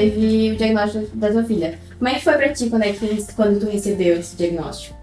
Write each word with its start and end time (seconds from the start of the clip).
teve 0.00 0.52
o 0.52 0.56
diagnóstico 0.56 1.16
da 1.16 1.30
tua 1.30 1.44
filha. 1.44 1.78
Como 1.98 2.08
é 2.08 2.14
que 2.14 2.24
foi 2.24 2.34
pra 2.34 2.52
ti 2.52 2.70
quando, 2.70 2.82
é 2.82 2.92
que, 2.92 3.32
quando 3.34 3.60
tu 3.60 3.66
recebeu 3.66 4.18
esse 4.18 4.36
diagnóstico? 4.36 4.96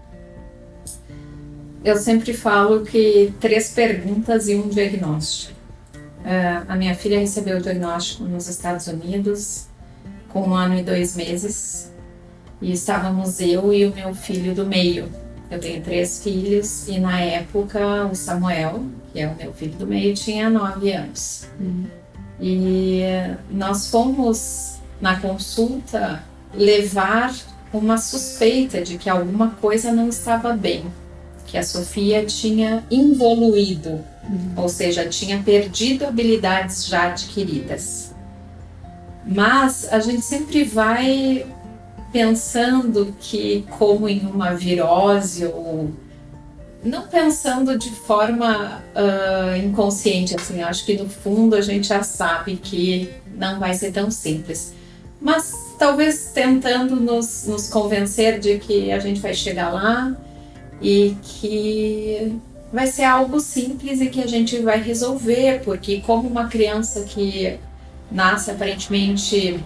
Eu 1.84 1.96
sempre 1.96 2.32
falo 2.32 2.84
que 2.84 3.32
três 3.40 3.70
perguntas 3.70 4.48
e 4.48 4.54
um 4.54 4.68
diagnóstico. 4.68 5.54
Uh, 5.94 6.64
a 6.68 6.74
minha 6.74 6.94
filha 6.94 7.20
recebeu 7.20 7.58
o 7.58 7.60
diagnóstico 7.60 8.24
nos 8.24 8.48
Estados 8.48 8.88
Unidos 8.88 9.66
com 10.28 10.48
um 10.48 10.54
ano 10.54 10.76
e 10.76 10.82
dois 10.82 11.14
meses 11.14 11.92
e 12.60 12.72
estávamos 12.72 13.40
eu 13.40 13.72
e 13.72 13.86
o 13.86 13.94
meu 13.94 14.14
filho 14.14 14.54
do 14.54 14.66
meio. 14.66 15.08
Eu 15.50 15.60
tenho 15.60 15.80
três 15.82 16.22
filhos 16.22 16.88
e 16.88 16.98
na 16.98 17.20
época 17.20 18.06
o 18.06 18.14
Samuel, 18.14 18.84
que 19.12 19.20
é 19.20 19.28
o 19.28 19.36
meu 19.36 19.52
filho 19.52 19.74
do 19.76 19.86
meio, 19.86 20.14
tinha 20.14 20.50
nove 20.50 20.92
anos. 20.92 21.46
Uhum. 21.60 21.84
E 22.40 23.02
nós 23.50 23.88
fomos 23.88 24.75
na 25.00 25.20
consulta 25.20 26.22
levar 26.54 27.34
uma 27.72 27.98
suspeita 27.98 28.82
de 28.82 28.96
que 28.96 29.10
alguma 29.10 29.50
coisa 29.50 29.92
não 29.92 30.08
estava 30.08 30.52
bem, 30.52 30.84
que 31.46 31.56
a 31.56 31.62
Sofia 31.62 32.24
tinha 32.24 32.84
involuído, 32.90 34.04
uhum. 34.24 34.52
ou 34.56 34.68
seja, 34.68 35.06
tinha 35.08 35.42
perdido 35.42 36.06
habilidades 36.06 36.86
já 36.86 37.08
adquiridas. 37.08 38.14
Mas 39.26 39.92
a 39.92 39.98
gente 39.98 40.22
sempre 40.22 40.64
vai 40.64 41.46
pensando 42.12 43.14
que, 43.20 43.66
como 43.78 44.08
em 44.08 44.20
uma 44.20 44.54
virose, 44.54 45.44
ou 45.44 45.90
não 46.84 47.08
pensando 47.08 47.76
de 47.76 47.90
forma 47.90 48.82
uh, 48.94 49.56
inconsciente, 49.56 50.34
assim, 50.36 50.62
acho 50.62 50.84
que 50.86 50.96
no 50.96 51.08
fundo 51.08 51.56
a 51.56 51.60
gente 51.60 51.88
já 51.88 52.02
sabe 52.02 52.56
que 52.56 53.10
não 53.36 53.58
vai 53.58 53.74
ser 53.74 53.92
tão 53.92 54.10
simples. 54.10 54.72
Mas 55.26 55.74
talvez 55.76 56.30
tentando 56.32 56.94
nos, 56.94 57.48
nos 57.48 57.68
convencer 57.68 58.38
de 58.38 58.60
que 58.60 58.92
a 58.92 59.00
gente 59.00 59.18
vai 59.18 59.34
chegar 59.34 59.70
lá 59.70 60.16
e 60.80 61.16
que 61.20 62.40
vai 62.72 62.86
ser 62.86 63.02
algo 63.02 63.40
simples 63.40 64.00
e 64.00 64.06
que 64.06 64.22
a 64.22 64.26
gente 64.28 64.60
vai 64.60 64.80
resolver, 64.80 65.62
porque 65.64 66.00
como 66.00 66.28
uma 66.28 66.46
criança 66.46 67.02
que 67.02 67.58
nasce 68.08 68.52
aparentemente 68.52 69.58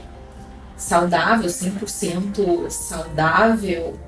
saudável, 0.78 1.50
100% 1.50 2.70
saudável 2.70 4.00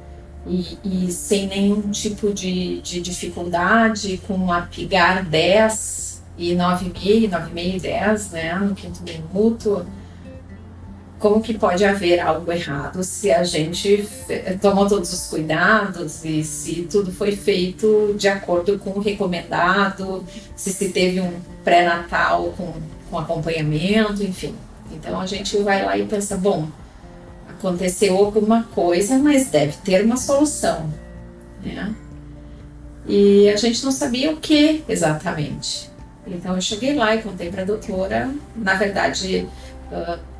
e, 0.47 0.79
e, 0.83 1.13
sem 1.13 1.49
nenhum 1.49 1.91
tipo 1.91 2.33
de, 2.33 2.81
de 2.81 3.03
dificuldade, 3.03 4.19
com 4.27 4.51
a 4.51 4.63
PIGAR 4.63 5.23
10 5.23 6.23
e 6.39 6.55
9,5, 6.55 7.29
9,5 7.29 7.75
e 7.75 7.79
10, 7.79 8.31
né, 8.31 8.55
no 8.55 8.75
quinto 8.75 9.03
minuto, 9.03 9.87
como 11.23 11.41
que 11.41 11.55
pode 11.55 11.85
haver 11.85 12.19
algo 12.19 12.51
errado 12.51 13.05
se 13.05 13.31
a 13.31 13.45
gente 13.45 14.09
tomou 14.61 14.89
todos 14.89 15.13
os 15.13 15.29
cuidados 15.29 16.25
e 16.25 16.43
se 16.43 16.83
tudo 16.91 17.13
foi 17.13 17.37
feito 17.37 18.13
de 18.19 18.27
acordo 18.27 18.77
com 18.81 18.91
o 18.91 18.99
recomendado, 18.99 20.25
se 20.57 20.73
se 20.73 20.89
teve 20.89 21.21
um 21.21 21.33
pré-natal 21.63 22.53
com, 22.57 22.73
com 23.09 23.19
acompanhamento, 23.21 24.25
enfim. 24.25 24.53
Então 24.91 25.21
a 25.21 25.25
gente 25.25 25.57
vai 25.59 25.85
lá 25.85 25.97
e 25.97 26.05
pensa, 26.05 26.37
bom, 26.37 26.67
aconteceu 27.49 28.17
alguma 28.17 28.65
coisa, 28.65 29.17
mas 29.17 29.49
deve 29.49 29.75
ter 29.85 30.05
uma 30.05 30.17
solução, 30.17 30.93
né? 31.63 31.95
E 33.07 33.49
a 33.49 33.57
gente 33.57 33.85
não 33.85 33.93
sabia 33.93 34.33
o 34.33 34.39
que 34.39 34.83
exatamente. 34.89 35.89
Então 36.27 36.57
eu 36.57 36.61
cheguei 36.61 36.95
lá 36.95 37.15
e 37.15 37.23
contei 37.23 37.49
para 37.49 37.63
a 37.63 37.65
doutora. 37.65 38.29
Na 38.57 38.75
verdade, 38.75 39.47
uh, 39.93 40.32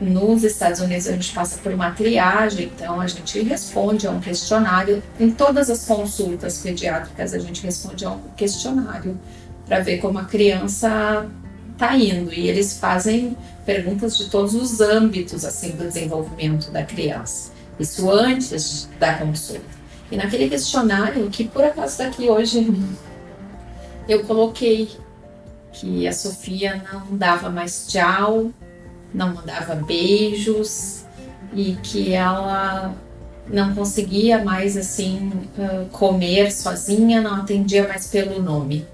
nos 0.00 0.42
Estados 0.42 0.80
Unidos 0.80 1.06
a 1.06 1.12
gente 1.12 1.32
passa 1.32 1.58
por 1.58 1.72
uma 1.72 1.90
triagem, 1.92 2.70
então 2.74 3.00
a 3.00 3.06
gente 3.06 3.40
responde 3.42 4.06
a 4.06 4.10
um 4.10 4.20
questionário. 4.20 5.02
Em 5.18 5.30
todas 5.30 5.70
as 5.70 5.84
consultas 5.84 6.58
pediátricas 6.58 7.32
a 7.34 7.38
gente 7.38 7.62
responde 7.62 8.04
a 8.04 8.10
um 8.10 8.20
questionário 8.36 9.18
para 9.66 9.80
ver 9.80 9.98
como 9.98 10.18
a 10.18 10.24
criança 10.24 11.26
está 11.72 11.96
indo. 11.96 12.32
E 12.32 12.48
eles 12.48 12.78
fazem 12.78 13.36
perguntas 13.64 14.16
de 14.18 14.28
todos 14.28 14.54
os 14.54 14.80
âmbitos 14.80 15.44
assim 15.44 15.70
do 15.70 15.84
desenvolvimento 15.84 16.70
da 16.70 16.82
criança. 16.82 17.52
Isso 17.78 18.10
antes 18.10 18.88
da 18.98 19.14
consulta. 19.14 19.82
E 20.10 20.16
naquele 20.16 20.48
questionário, 20.48 21.30
que 21.30 21.44
por 21.44 21.64
acaso 21.64 21.92
está 21.92 22.06
aqui 22.06 22.28
hoje, 22.28 22.70
eu 24.08 24.24
coloquei 24.24 24.90
que 25.72 26.06
a 26.06 26.12
Sofia 26.12 26.82
não 26.92 27.16
dava 27.16 27.48
mais 27.48 27.86
tchau, 27.88 28.52
não 29.14 29.34
mandava 29.34 29.74
beijos 29.74 31.04
e 31.54 31.76
que 31.82 32.12
ela 32.12 32.94
não 33.46 33.74
conseguia 33.74 34.42
mais 34.42 34.76
assim 34.76 35.30
comer 35.90 36.52
sozinha, 36.52 37.20
não 37.20 37.36
atendia 37.36 37.86
mais 37.86 38.06
pelo 38.06 38.40
nome, 38.40 38.86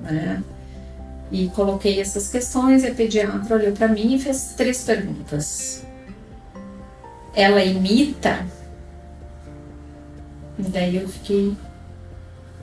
né? 0.00 0.42
E 1.32 1.48
coloquei 1.48 2.00
essas 2.00 2.28
questões 2.28 2.84
e 2.84 2.88
a 2.88 2.94
pediatra 2.94 3.56
olhou 3.56 3.72
para 3.72 3.88
mim 3.88 4.14
e 4.14 4.18
fez 4.20 4.54
três 4.56 4.84
perguntas. 4.84 5.82
Ela 7.34 7.64
imita? 7.64 8.46
E 10.58 10.62
daí 10.62 10.96
eu 10.96 11.08
fiquei 11.08 11.56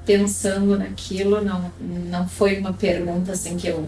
pensando 0.05 0.77
naquilo, 0.77 1.41
não, 1.41 1.71
não 1.79 2.27
foi 2.27 2.59
uma 2.59 2.73
pergunta 2.73 3.33
assim 3.33 3.57
que 3.57 3.67
eu 3.67 3.87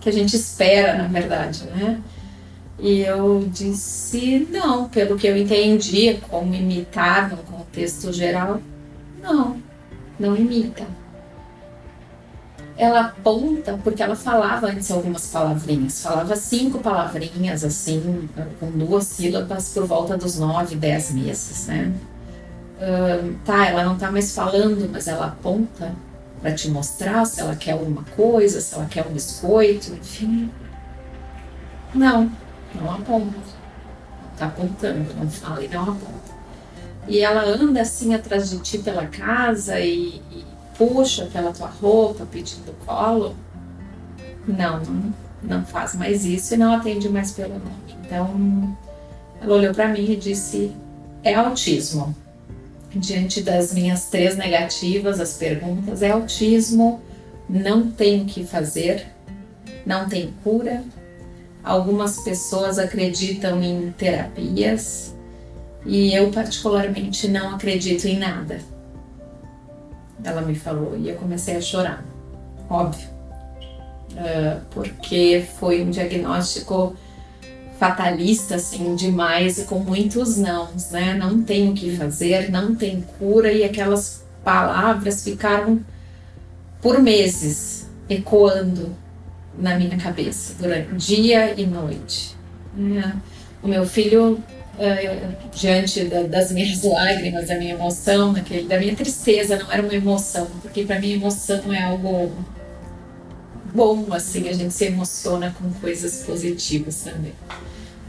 que 0.00 0.10
a 0.10 0.12
gente 0.12 0.36
espera, 0.36 0.98
na 0.98 1.08
verdade, 1.08 1.64
né? 1.64 1.98
E 2.78 3.00
eu 3.00 3.48
disse 3.52 4.48
não, 4.50 4.88
pelo 4.88 5.16
que 5.16 5.26
eu 5.26 5.36
entendi, 5.36 6.18
como 6.28 6.54
imitar 6.54 7.30
no 7.30 7.38
contexto 7.38 8.12
geral, 8.12 8.60
não, 9.22 9.62
não 10.18 10.36
imita 10.36 10.84
ela 12.76 13.00
aponta 13.02 13.78
porque 13.82 14.02
ela 14.02 14.16
falava 14.16 14.66
antes 14.66 14.90
algumas 14.90 15.26
palavrinhas, 15.28 16.02
falava 16.02 16.34
cinco 16.34 16.80
palavrinhas 16.80 17.64
assim, 17.64 18.28
com 18.58 18.70
duas 18.70 19.04
sílabas 19.04 19.68
por 19.68 19.86
volta 19.86 20.16
dos 20.16 20.38
nove, 20.38 20.74
dez 20.74 21.12
meses, 21.12 21.66
né? 21.68 21.92
Tá, 23.44 23.66
ela 23.66 23.84
não 23.84 23.96
tá 23.96 24.10
mais 24.10 24.34
falando, 24.34 24.90
mas 24.90 25.06
ela 25.06 25.26
aponta 25.26 25.94
para 26.40 26.52
te 26.52 26.68
mostrar 26.68 27.24
se 27.24 27.40
ela 27.40 27.54
quer 27.54 27.72
alguma 27.72 28.02
coisa, 28.16 28.60
se 28.60 28.74
ela 28.74 28.86
quer 28.86 29.06
um 29.06 29.12
biscoito, 29.12 29.92
enfim. 29.94 30.50
Não, 31.94 32.30
não 32.74 32.92
aponta. 32.92 33.38
Tá 34.36 34.46
apontando, 34.46 35.14
não 35.14 35.30
fala 35.30 35.64
e 35.64 35.68
não 35.68 35.82
aponta. 35.82 36.34
E 37.06 37.20
ela 37.20 37.42
anda 37.44 37.82
assim 37.82 38.14
atrás 38.14 38.50
de 38.50 38.58
ti 38.60 38.78
pela 38.78 39.06
casa 39.06 39.78
e, 39.78 40.20
e 40.32 40.44
puxa 40.76 41.26
pela 41.26 41.52
tua 41.52 41.68
roupa 41.68 42.26
pedindo 42.30 42.74
colo, 42.84 43.34
não, 44.46 44.80
não, 44.80 45.14
não 45.42 45.64
faz 45.64 45.94
mais 45.94 46.24
isso 46.24 46.54
e 46.54 46.56
não 46.56 46.74
atende 46.74 47.08
mais 47.08 47.32
pelo 47.32 47.54
nome. 47.54 47.96
Então, 48.04 48.76
ela 49.40 49.54
olhou 49.54 49.74
para 49.74 49.88
mim 49.88 50.10
e 50.10 50.16
disse: 50.16 50.72
é 51.22 51.34
autismo. 51.34 52.14
Diante 52.94 53.42
das 53.42 53.74
minhas 53.74 54.06
três 54.06 54.36
negativas, 54.36 55.18
as 55.18 55.36
perguntas, 55.36 56.00
é 56.00 56.12
autismo, 56.12 57.00
não 57.48 57.90
tem 57.90 58.22
o 58.22 58.24
que 58.24 58.44
fazer, 58.44 59.06
não 59.84 60.08
tem 60.08 60.32
cura. 60.44 60.84
Algumas 61.64 62.20
pessoas 62.20 62.78
acreditam 62.78 63.62
em 63.62 63.90
terapias 63.92 65.14
e 65.86 66.14
eu, 66.14 66.30
particularmente, 66.30 67.26
não 67.28 67.54
acredito 67.54 68.06
em 68.06 68.18
nada 68.18 68.60
ela 70.24 70.40
me 70.40 70.54
falou, 70.54 70.96
e 70.96 71.08
eu 71.08 71.16
comecei 71.16 71.56
a 71.56 71.60
chorar, 71.60 72.04
óbvio, 72.68 73.08
uh, 74.12 74.60
porque 74.70 75.44
foi 75.58 75.82
um 75.82 75.90
diagnóstico 75.90 76.96
fatalista, 77.78 78.54
assim, 78.54 78.94
demais 78.94 79.58
e 79.58 79.64
com 79.64 79.80
muitos 79.80 80.38
nãos, 80.38 80.90
né? 80.90 81.14
Não 81.14 81.42
tem 81.42 81.70
o 81.70 81.74
que 81.74 81.96
fazer, 81.96 82.50
não 82.50 82.74
tem 82.74 83.04
cura, 83.18 83.52
e 83.52 83.64
aquelas 83.64 84.24
palavras 84.42 85.22
ficaram 85.22 85.80
por 86.80 87.02
meses 87.02 87.86
ecoando 88.08 88.94
na 89.58 89.76
minha 89.76 89.96
cabeça, 89.96 90.54
durante 90.58 90.94
dia 90.94 91.54
e 91.58 91.66
noite. 91.66 92.34
Né? 92.76 93.16
O 93.62 93.68
meu 93.68 93.86
filho 93.86 94.32
uh, 94.78 95.48
diante 95.54 96.04
da, 96.04 96.22
das 96.22 96.52
minhas 96.52 96.82
lágrimas, 96.84 97.48
da 97.48 97.56
minha 97.56 97.74
emoção, 97.74 98.32
da 98.32 98.78
minha 98.78 98.94
tristeza, 98.94 99.56
não 99.58 99.72
era 99.72 99.82
uma 99.82 99.94
emoção, 99.94 100.46
porque 100.62 100.84
para 100.84 100.98
mim 101.00 101.12
emoção 101.12 101.72
é 101.72 101.82
algo 101.82 102.32
bom, 103.74 104.06
assim, 104.12 104.48
a 104.48 104.52
gente 104.52 104.72
se 104.72 104.86
emociona 104.86 105.54
com 105.58 105.70
coisas 105.80 106.22
positivas 106.24 107.02
também. 107.02 107.32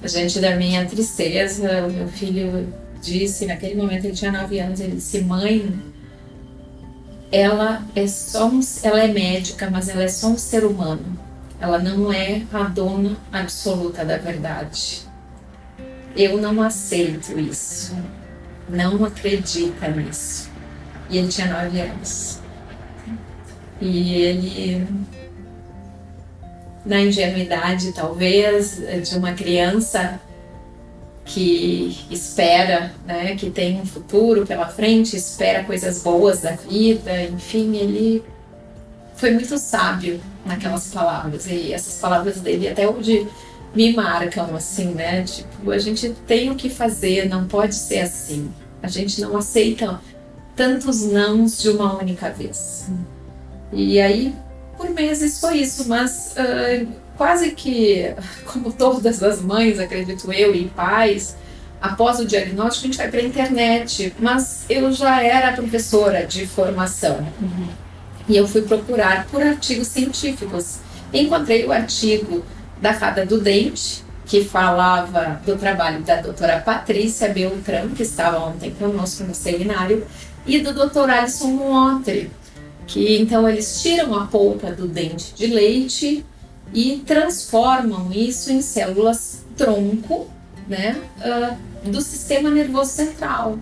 A 0.03 0.07
gente, 0.07 0.39
da 0.39 0.56
minha 0.56 0.86
tristeza, 0.86 1.88
o 1.88 1.91
meu 1.91 2.07
filho 2.07 2.71
disse, 3.01 3.45
naquele 3.48 3.75
momento 3.75 4.06
ele 4.06 4.13
tinha 4.13 4.31
9 4.31 4.59
anos, 4.59 4.80
ele 4.80 4.95
disse, 4.98 5.21
mãe, 5.21 5.74
ela 7.31 7.83
é 7.95 8.07
só 8.07 8.48
um, 8.48 8.59
ela 8.83 9.03
é 9.03 9.07
médica, 9.07 9.69
mas 9.69 9.89
ela 9.89 10.03
é 10.03 10.07
só 10.07 10.27
um 10.27 10.38
ser 10.38 10.63
humano. 10.63 11.18
Ela 11.65 11.79
não 11.79 12.13
é 12.13 12.44
a 12.53 12.63
dona 12.63 13.17
absoluta 13.31 14.06
da 14.06 14.17
verdade 14.17 15.06
eu 16.15 16.38
não 16.38 16.62
aceito 16.62 17.38
isso, 17.38 17.95
não 18.69 19.03
acredita 19.03 19.89
nisso. 19.89 20.50
E 21.09 21.17
ele 21.17 21.27
tinha 21.27 21.47
nove 21.47 21.81
anos. 21.81 22.39
E 23.81 24.13
ele, 24.13 24.88
na 26.85 27.01
ingenuidade 27.01 27.91
talvez, 27.91 28.81
de 29.03 29.17
uma 29.17 29.33
criança 29.33 30.19
que 31.25 32.06
espera, 32.09 32.94
né, 33.06 33.35
que 33.35 33.50
tem 33.50 33.81
um 33.81 33.85
futuro 33.85 34.45
pela 34.45 34.67
frente, 34.67 35.17
espera 35.17 35.63
coisas 35.63 36.01
boas 36.01 36.41
da 36.41 36.51
vida, 36.51 37.23
enfim, 37.23 37.75
ele 37.75 38.23
foi 39.15 39.31
muito 39.31 39.57
sábio 39.57 40.21
naquelas 40.45 40.88
palavras 40.88 41.47
e 41.47 41.74
essas 41.74 42.00
palavras 42.00 42.39
dele 42.39 42.68
até 42.68 42.88
hoje 42.88 43.27
me 43.74 43.94
marcam 43.94 44.56
assim, 44.56 44.94
né? 44.94 45.24
Tipo, 45.24 45.71
a 45.71 45.77
gente 45.77 46.09
tem 46.25 46.50
o 46.50 46.56
que 46.56 46.69
fazer, 46.69 47.27
não 47.27 47.45
pode 47.45 47.75
ser 47.75 48.00
assim. 48.00 48.51
A 48.81 48.88
gente 48.88 49.19
não 49.19 49.36
aceita 49.36 50.00
tantos 50.56 51.03
nãos 51.06 51.62
de 51.62 51.69
uma 51.69 51.97
única 52.00 52.30
vez. 52.30 52.86
E 53.74 54.00
aí, 54.00 54.33
por 54.77 54.89
meses 54.89 55.39
foi 55.39 55.57
isso, 55.57 55.89
mas 55.89 56.36
uh, 56.38 56.88
quase 57.18 57.51
que, 57.51 58.15
como 58.48 58.71
todas 58.71 59.21
as 59.21 59.41
mães, 59.41 59.80
acredito 59.80 60.31
eu, 60.31 60.56
e 60.56 60.69
pais, 60.69 61.36
após 61.81 62.19
o 62.19 62.25
diagnóstico 62.25 62.86
a 62.86 62.88
gente 62.88 62.98
vai 62.98 63.09
para 63.09 63.19
a 63.19 63.24
internet. 63.24 64.13
Mas 64.19 64.65
eu 64.69 64.91
já 64.94 65.21
era 65.21 65.51
professora 65.51 66.25
de 66.25 66.48
formação. 66.48 67.27
Uhum. 67.41 67.68
E 68.27 68.36
eu 68.36 68.48
fui 68.48 68.62
procurar 68.62 69.27
por 69.27 69.42
artigos 69.42 69.88
científicos. 69.88 70.77
Encontrei 71.13 71.66
o 71.66 71.72
artigo 71.72 72.44
da 72.81 72.94
Fada 72.94 73.25
do 73.25 73.39
Dente, 73.39 74.04
que 74.25 74.44
falava 74.44 75.39
do 75.45 75.56
trabalho 75.56 76.01
da 76.01 76.22
doutora 76.22 76.60
Patrícia 76.60 77.30
Beltrão, 77.30 77.89
que 77.89 78.04
estava 78.04 78.44
ontem 78.44 78.72
conosco 78.72 79.24
no 79.24 79.36
seminário, 79.36 80.06
e 80.45 80.60
do 80.60 80.74
doutor 80.74 81.10
Alisson 81.10 81.48
Muotri, 81.48 82.31
que 82.88 83.18
então 83.18 83.48
eles 83.48 83.81
tiram 83.81 84.13
a 84.16 84.27
polpa 84.27 84.72
do 84.72 84.88
dente 84.88 85.33
de 85.33 85.48
leite 85.48 86.25
e 86.74 87.04
transformam 87.06 88.12
isso 88.12 88.51
em 88.51 88.62
células 88.62 89.44
tronco 89.57 90.30
né, 90.68 91.01
uh, 91.19 91.89
do 91.89 92.01
sistema 92.01 92.50
nervoso 92.50 92.92
central. 92.92 93.57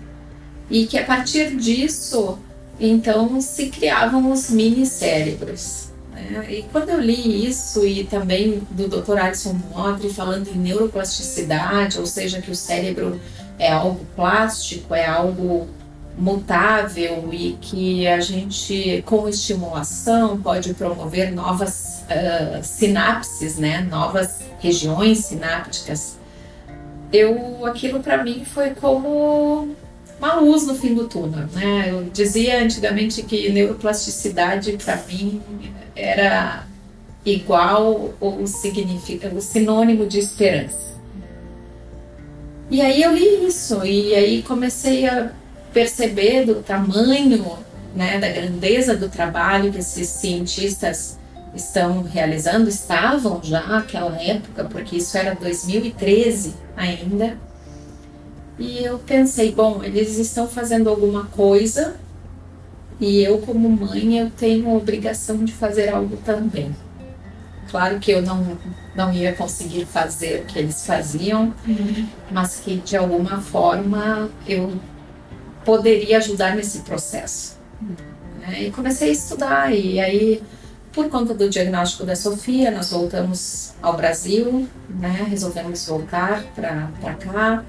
E 0.70 0.86
que 0.86 0.98
a 0.98 1.04
partir 1.04 1.56
disso, 1.56 2.38
então, 2.78 3.40
se 3.40 3.68
criavam 3.68 4.32
os 4.32 4.50
mini 4.50 4.86
cérebros. 4.86 5.88
Né? 6.12 6.46
E 6.50 6.62
quando 6.72 6.90
eu 6.90 7.00
li 7.00 7.46
isso, 7.46 7.86
e 7.86 8.04
também 8.04 8.62
do 8.70 8.88
Dr. 8.88 9.18
Alisson 9.18 9.56
Modri 9.70 10.12
falando 10.12 10.48
em 10.48 10.58
neuroplasticidade, 10.58 11.98
ou 11.98 12.06
seja, 12.06 12.40
que 12.40 12.50
o 12.50 12.56
cérebro 12.56 13.20
é 13.58 13.70
algo 13.70 14.04
plástico, 14.16 14.94
é 14.94 15.06
algo 15.06 15.68
mutável 16.16 17.28
e 17.32 17.58
que 17.60 18.06
a 18.06 18.20
gente, 18.20 19.02
com 19.04 19.28
estimulação, 19.28 20.40
pode 20.40 20.72
promover 20.74 21.32
novas 21.32 22.04
uh, 22.04 22.62
sinapses, 22.62 23.56
né? 23.56 23.80
novas 23.90 24.40
regiões 24.60 25.18
sinápticas. 25.18 26.16
Eu, 27.12 27.66
aquilo 27.66 28.00
para 28.00 28.22
mim 28.22 28.44
foi 28.44 28.70
como 28.70 29.74
uma 30.18 30.34
luz 30.34 30.66
no 30.66 30.74
fim 30.74 30.94
do 30.94 31.08
túnel, 31.08 31.46
né? 31.52 31.90
Eu 31.90 32.04
dizia 32.04 32.62
antigamente 32.62 33.22
que 33.22 33.50
neuroplasticidade 33.50 34.76
para 34.82 34.96
mim 35.08 35.40
era 35.94 36.66
igual 37.24 38.14
ou 38.20 38.46
significa 38.46 39.28
o 39.28 39.40
sinônimo 39.40 40.06
de 40.06 40.18
esperança. 40.18 40.94
E 42.70 42.80
aí 42.80 43.02
eu 43.02 43.12
li 43.12 43.46
isso 43.46 43.84
e 43.84 44.14
aí 44.14 44.42
comecei 44.42 45.06
a 45.06 45.30
perceber 45.72 46.44
do 46.46 46.56
tamanho, 46.56 47.58
né, 47.94 48.18
da 48.18 48.28
grandeza 48.28 48.96
do 48.96 49.08
trabalho 49.08 49.72
que 49.72 49.78
esses 49.78 50.08
cientistas 50.08 51.18
estão 51.54 52.02
realizando, 52.02 52.68
estavam 52.68 53.40
já 53.42 53.66
naquela 53.66 54.20
época, 54.20 54.64
porque 54.64 54.96
isso 54.96 55.16
era 55.16 55.34
2013 55.34 56.54
ainda. 56.76 57.38
E 58.58 58.84
eu 58.84 58.98
pensei, 59.00 59.52
bom, 59.52 59.82
eles 59.82 60.16
estão 60.18 60.46
fazendo 60.46 60.88
alguma 60.88 61.24
coisa 61.24 61.96
e 63.00 63.22
eu 63.22 63.38
como 63.38 63.68
mãe 63.68 64.18
eu 64.18 64.30
tenho 64.30 64.70
a 64.70 64.74
obrigação 64.74 65.44
de 65.44 65.52
fazer 65.52 65.88
algo 65.88 66.16
também. 66.18 66.74
Claro 67.68 67.98
que 67.98 68.12
eu 68.12 68.22
não 68.22 68.56
não 68.94 69.12
ia 69.12 69.32
conseguir 69.32 69.84
fazer 69.84 70.42
o 70.42 70.44
que 70.44 70.58
eles 70.58 70.86
faziam, 70.86 71.52
uhum. 71.66 72.06
mas 72.30 72.60
que 72.60 72.76
de 72.76 72.96
alguma 72.96 73.40
forma 73.40 74.30
eu 74.46 74.72
poderia 75.64 76.18
ajudar 76.18 76.54
nesse 76.54 76.80
processo. 76.80 77.58
Uhum. 77.82 78.52
E 78.52 78.70
comecei 78.70 79.08
a 79.08 79.12
estudar 79.12 79.74
e 79.74 79.98
aí 79.98 80.40
por 80.92 81.08
conta 81.08 81.34
do 81.34 81.50
diagnóstico 81.50 82.04
da 82.04 82.14
Sofia, 82.14 82.70
nós 82.70 82.90
voltamos 82.90 83.72
ao 83.82 83.96
Brasil, 83.96 84.68
né? 84.88 85.26
Resolvemos 85.28 85.84
voltar 85.86 86.44
para 86.54 87.14
cá. 87.14 87.64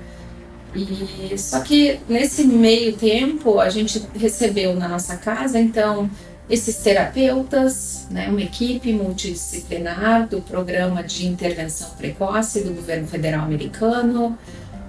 E 0.75 1.37
só 1.37 1.61
que 1.61 1.99
nesse 2.07 2.43
meio 2.45 2.93
tempo 2.93 3.59
a 3.59 3.69
gente 3.69 4.03
recebeu 4.13 4.75
na 4.75 4.87
nossa 4.87 5.15
casa 5.15 5.59
então 5.59 6.09
esses 6.49 6.77
terapeutas, 6.77 8.05
né, 8.11 8.27
uma 8.27 8.41
equipe 8.41 8.93
multidisciplinar 8.93 10.27
do 10.27 10.41
programa 10.41 11.01
de 11.01 11.25
intervenção 11.25 11.89
precoce 11.97 12.61
do 12.61 12.71
governo 12.73 13.07
federal 13.07 13.43
americano. 13.45 14.37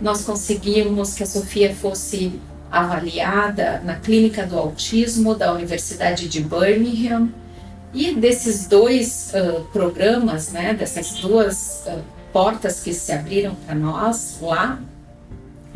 Nós 0.00 0.22
conseguimos 0.22 1.14
que 1.14 1.22
a 1.22 1.26
Sofia 1.26 1.74
fosse 1.74 2.38
avaliada 2.70 3.80
na 3.84 3.96
clínica 3.96 4.44
do 4.44 4.58
autismo 4.58 5.34
da 5.34 5.52
Universidade 5.52 6.28
de 6.28 6.40
Birmingham. 6.40 7.30
E 7.94 8.14
desses 8.14 8.66
dois 8.66 9.32
uh, 9.32 9.62
programas, 9.72 10.52
né, 10.52 10.74
dessas 10.74 11.12
duas 11.14 11.84
uh, 11.86 12.00
portas 12.32 12.80
que 12.80 12.92
se 12.92 13.10
abriram 13.12 13.54
para 13.54 13.74
nós 13.74 14.36
lá, 14.42 14.78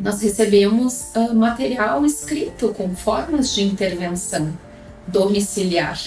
nós 0.00 0.22
recebemos 0.22 1.10
uh, 1.14 1.34
material 1.34 2.04
escrito 2.06 2.70
com 2.70 2.94
formas 2.96 3.54
de 3.54 3.62
intervenção 3.62 4.50
domiciliar. 5.06 5.98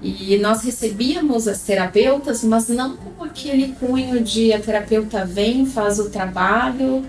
E 0.00 0.38
nós 0.38 0.62
recebíamos 0.62 1.48
as 1.48 1.62
terapeutas, 1.62 2.44
mas 2.44 2.68
não 2.68 2.96
com 2.96 3.24
aquele 3.24 3.74
cunho 3.80 4.22
de 4.22 4.52
a 4.52 4.60
terapeuta 4.60 5.24
vem, 5.24 5.66
faz 5.66 5.98
o 5.98 6.08
trabalho 6.08 7.04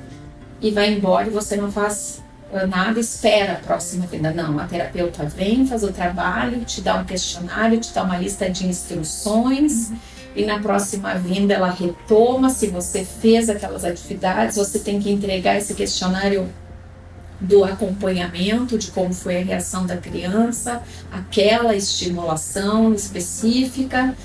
e 0.59 0.71
vai 0.71 0.91
embora 0.91 1.27
e 1.27 1.29
você 1.29 1.55
não 1.55 1.71
faz 1.71 2.19
ah, 2.51 2.65
nada, 2.65 2.99
espera 2.99 3.53
a 3.53 3.55
próxima 3.57 4.07
vinda. 4.07 4.31
Não, 4.31 4.57
a 4.57 4.65
terapeuta 4.65 5.23
vem, 5.25 5.67
faz 5.67 5.83
o 5.83 5.91
trabalho, 5.91 6.65
te 6.65 6.81
dá 6.81 6.95
um 6.95 7.05
questionário, 7.05 7.79
te 7.79 7.93
dá 7.93 8.01
uma 8.01 8.17
lista 8.17 8.49
de 8.49 8.65
instruções. 8.65 9.89
Uhum 9.89 10.18
e 10.39 10.45
na 10.45 10.57
próxima 10.57 11.15
vinda 11.15 11.53
ela 11.53 11.69
retoma 11.69 12.49
se 12.49 12.67
você 12.67 13.03
fez 13.03 13.49
aquelas 13.49 13.83
atividades, 13.83 14.55
você 14.55 14.79
tem 14.79 14.97
que 14.97 15.11
entregar 15.11 15.57
esse 15.57 15.73
questionário 15.73 16.47
do 17.41 17.65
acompanhamento 17.65 18.77
de 18.77 18.89
como 18.91 19.13
foi 19.13 19.41
a 19.41 19.43
reação 19.43 19.85
da 19.85 19.97
criança, 19.97 20.81
aquela 21.11 21.75
estimulação 21.75 22.93
específica. 22.93 24.15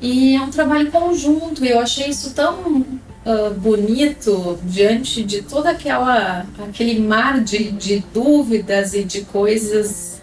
E 0.00 0.36
é 0.36 0.40
um 0.40 0.50
trabalho 0.50 0.88
conjunto, 0.92 1.64
eu 1.64 1.80
achei 1.80 2.10
isso 2.10 2.30
tão 2.32 2.54
uh, 2.60 3.54
bonito 3.56 4.60
diante 4.62 5.24
de 5.24 5.42
todo 5.42 5.66
aquela, 5.66 6.46
aquele 6.68 7.00
mar 7.00 7.42
de, 7.42 7.72
de 7.72 8.04
dúvidas 8.14 8.94
e 8.94 9.02
de 9.02 9.22
coisas 9.22 10.22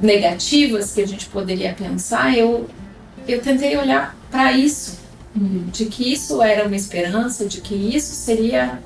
negativas 0.00 0.92
que 0.92 1.00
a 1.00 1.08
gente 1.08 1.26
poderia 1.26 1.74
pensar. 1.74 2.38
Eu, 2.38 2.68
eu 3.26 3.40
tentei 3.40 3.76
olhar 3.76 4.19
para 4.30 4.52
isso, 4.52 4.98
de 5.34 5.86
que 5.86 6.12
isso 6.12 6.42
era 6.42 6.66
uma 6.66 6.76
esperança, 6.76 7.46
de 7.46 7.60
que 7.60 7.74
isso 7.74 8.14
seria 8.14 8.80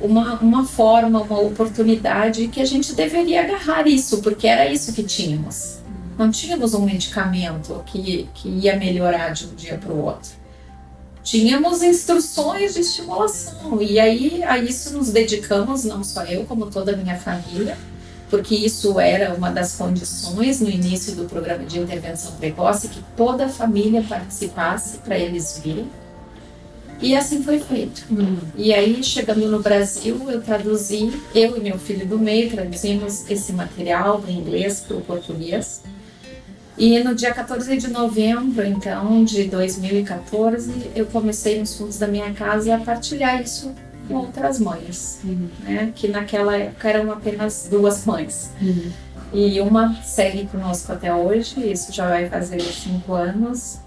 uma, 0.00 0.34
uma 0.40 0.64
forma, 0.64 1.20
uma 1.20 1.40
oportunidade 1.40 2.48
que 2.48 2.60
a 2.60 2.64
gente 2.64 2.94
deveria 2.94 3.42
agarrar 3.42 3.86
isso, 3.86 4.22
porque 4.22 4.46
era 4.46 4.70
isso 4.70 4.92
que 4.92 5.02
tínhamos. 5.02 5.78
Não 6.16 6.30
tínhamos 6.30 6.74
um 6.74 6.84
medicamento 6.84 7.82
que, 7.86 8.28
que 8.34 8.48
ia 8.48 8.76
melhorar 8.76 9.30
de 9.30 9.46
um 9.46 9.54
dia 9.54 9.78
para 9.78 9.92
o 9.92 10.04
outro. 10.04 10.30
Tínhamos 11.22 11.82
instruções 11.82 12.74
de 12.74 12.80
estimulação, 12.80 13.82
e 13.82 14.00
aí 14.00 14.42
a 14.44 14.58
isso 14.58 14.96
nos 14.96 15.10
dedicamos, 15.10 15.84
não 15.84 16.02
só 16.02 16.24
eu, 16.24 16.44
como 16.44 16.66
toda 16.66 16.92
a 16.92 16.96
minha 16.96 17.16
família 17.16 17.76
porque 18.30 18.54
isso 18.54 19.00
era 19.00 19.34
uma 19.34 19.50
das 19.50 19.74
condições 19.76 20.60
no 20.60 20.68
início 20.68 21.14
do 21.14 21.24
programa 21.24 21.64
de 21.64 21.78
intervenção 21.78 22.32
precoce, 22.32 22.88
que 22.88 23.02
toda 23.16 23.46
a 23.46 23.48
família 23.48 24.02
participasse 24.02 24.98
para 24.98 25.18
eles 25.18 25.60
virem. 25.62 25.88
E 27.00 27.16
assim 27.16 27.42
foi 27.42 27.60
feito. 27.60 28.04
Uhum. 28.10 28.38
E 28.56 28.74
aí, 28.74 29.02
chegando 29.04 29.48
no 29.48 29.60
Brasil, 29.60 30.20
eu 30.28 30.42
traduzi, 30.42 31.12
eu 31.34 31.56
e 31.56 31.60
meu 31.60 31.78
filho 31.78 32.04
do 32.04 32.18
meio, 32.18 32.50
traduzimos 32.50 33.30
esse 33.30 33.52
material 33.52 34.20
do 34.20 34.30
inglês 34.30 34.80
para 34.80 34.96
o 34.96 35.00
português. 35.00 35.82
E 36.76 36.98
no 37.00 37.14
dia 37.14 37.32
14 37.32 37.76
de 37.76 37.88
novembro, 37.88 38.64
então, 38.64 39.24
de 39.24 39.44
2014, 39.44 40.90
eu 40.94 41.06
comecei 41.06 41.58
nos 41.58 41.76
fundos 41.76 41.98
da 41.98 42.06
minha 42.06 42.32
casa 42.32 42.74
a 42.74 42.78
partilhar 42.78 43.42
isso 43.42 43.72
outras 44.10 44.58
mães, 44.58 45.20
uhum. 45.24 45.48
né? 45.60 45.92
Que 45.94 46.08
naquela 46.08 46.56
época 46.56 46.88
eram 46.88 47.12
apenas 47.12 47.68
duas 47.70 48.04
mães. 48.04 48.50
Uhum. 48.60 48.90
E 49.32 49.60
uma 49.60 49.94
segue 50.02 50.46
conosco 50.46 50.92
até 50.92 51.14
hoje, 51.14 51.70
isso 51.70 51.92
já 51.92 52.08
vai 52.08 52.28
fazer 52.28 52.60
cinco 52.60 53.12
anos. 53.12 53.78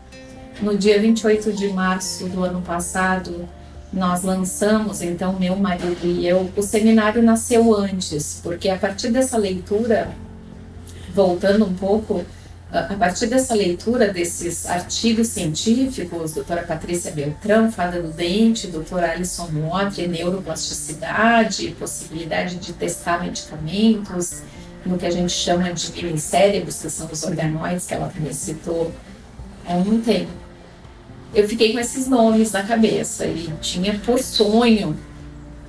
No 0.61 0.77
dia 0.77 1.01
28 1.01 1.53
de 1.53 1.69
março 1.69 2.27
do 2.27 2.43
ano 2.43 2.61
passado, 2.61 3.47
nós 3.91 4.23
lançamos, 4.23 5.01
então, 5.01 5.33
meu 5.33 5.55
marido 5.55 6.05
e 6.05 6.25
eu, 6.27 6.49
o 6.55 6.61
seminário 6.61 7.21
nasceu 7.21 7.75
antes, 7.75 8.39
porque 8.41 8.69
a 8.69 8.77
partir 8.77 9.09
dessa 9.09 9.37
leitura, 9.37 10.09
voltando 11.13 11.65
um 11.65 11.73
pouco, 11.73 12.23
a 12.71 12.95
partir 12.95 13.27
dessa 13.27 13.53
leitura 13.53 14.13
desses 14.13 14.65
artigos 14.65 15.27
científicos, 15.27 16.33
doutora 16.33 16.63
Patrícia 16.63 17.11
Beltrão, 17.11 17.69
Fada 17.69 18.01
do 18.01 18.09
Dente, 18.09 18.67
doutor 18.67 19.03
Alisson 19.03 19.49
Motri, 19.51 20.07
neuroplasticidade, 20.07 21.75
possibilidade 21.77 22.55
de 22.55 22.71
testar 22.71 23.21
medicamentos, 23.21 24.41
no 24.85 24.97
que 24.97 25.05
a 25.05 25.11
gente 25.11 25.33
chama 25.33 25.71
de 25.73 26.03
minicérebros, 26.03 26.81
que 26.81 26.89
são 26.89 27.07
os 27.11 27.23
organoides 27.23 27.85
que 27.85 27.93
ela 27.93 28.07
também 28.07 28.33
citou 28.33 28.91
há 29.67 29.73
um 29.73 30.01
tempo. 30.01 30.31
Eu 31.33 31.47
fiquei 31.47 31.73
com 31.73 31.79
esses 31.79 32.07
nomes 32.07 32.51
na 32.51 32.63
cabeça 32.63 33.25
e 33.25 33.53
tinha 33.61 33.99
por 33.99 34.19
sonho 34.19 34.97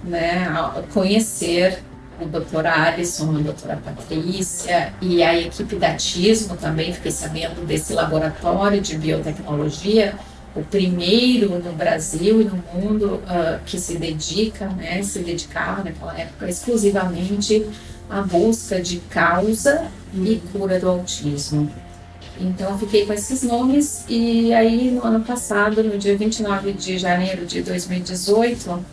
né, 0.04 0.46
conhecer 0.92 1.82
o 2.20 2.26
Dr. 2.26 2.66
Alisson, 2.66 3.36
a 3.36 3.40
doutora 3.40 3.76
Patrícia 3.84 4.92
e 5.00 5.22
a 5.22 5.38
equipe 5.38 5.76
da 5.76 5.94
TISMO 5.94 6.56
também, 6.56 6.92
fiquei 6.92 7.10
sabendo 7.10 7.66
desse 7.66 7.92
laboratório 7.92 8.80
de 8.80 8.96
biotecnologia, 8.96 10.14
o 10.54 10.62
primeiro 10.62 11.58
no 11.58 11.72
Brasil 11.72 12.42
e 12.42 12.44
no 12.44 12.62
mundo 12.74 13.14
uh, 13.24 13.58
que 13.64 13.78
se 13.78 13.96
dedica, 13.96 14.66
né, 14.68 15.02
se 15.02 15.20
dedicava 15.20 15.82
naquela 15.82 16.18
época 16.18 16.48
exclusivamente 16.48 17.66
à 18.08 18.20
busca 18.20 18.80
de 18.80 18.98
causa 18.98 19.86
e 20.14 20.40
cura 20.52 20.78
do 20.78 20.88
autismo. 20.88 21.70
Então 22.38 22.70
eu 22.70 22.78
fiquei 22.78 23.06
com 23.06 23.12
esses 23.12 23.42
nomes 23.42 24.04
e 24.08 24.52
aí 24.52 24.90
no 24.90 25.04
ano 25.04 25.24
passado, 25.24 25.82
no 25.82 25.96
dia 25.96 26.16
29 26.16 26.72
de 26.72 26.98
janeiro 26.98 27.46
de 27.46 27.62
2018, 27.62 28.84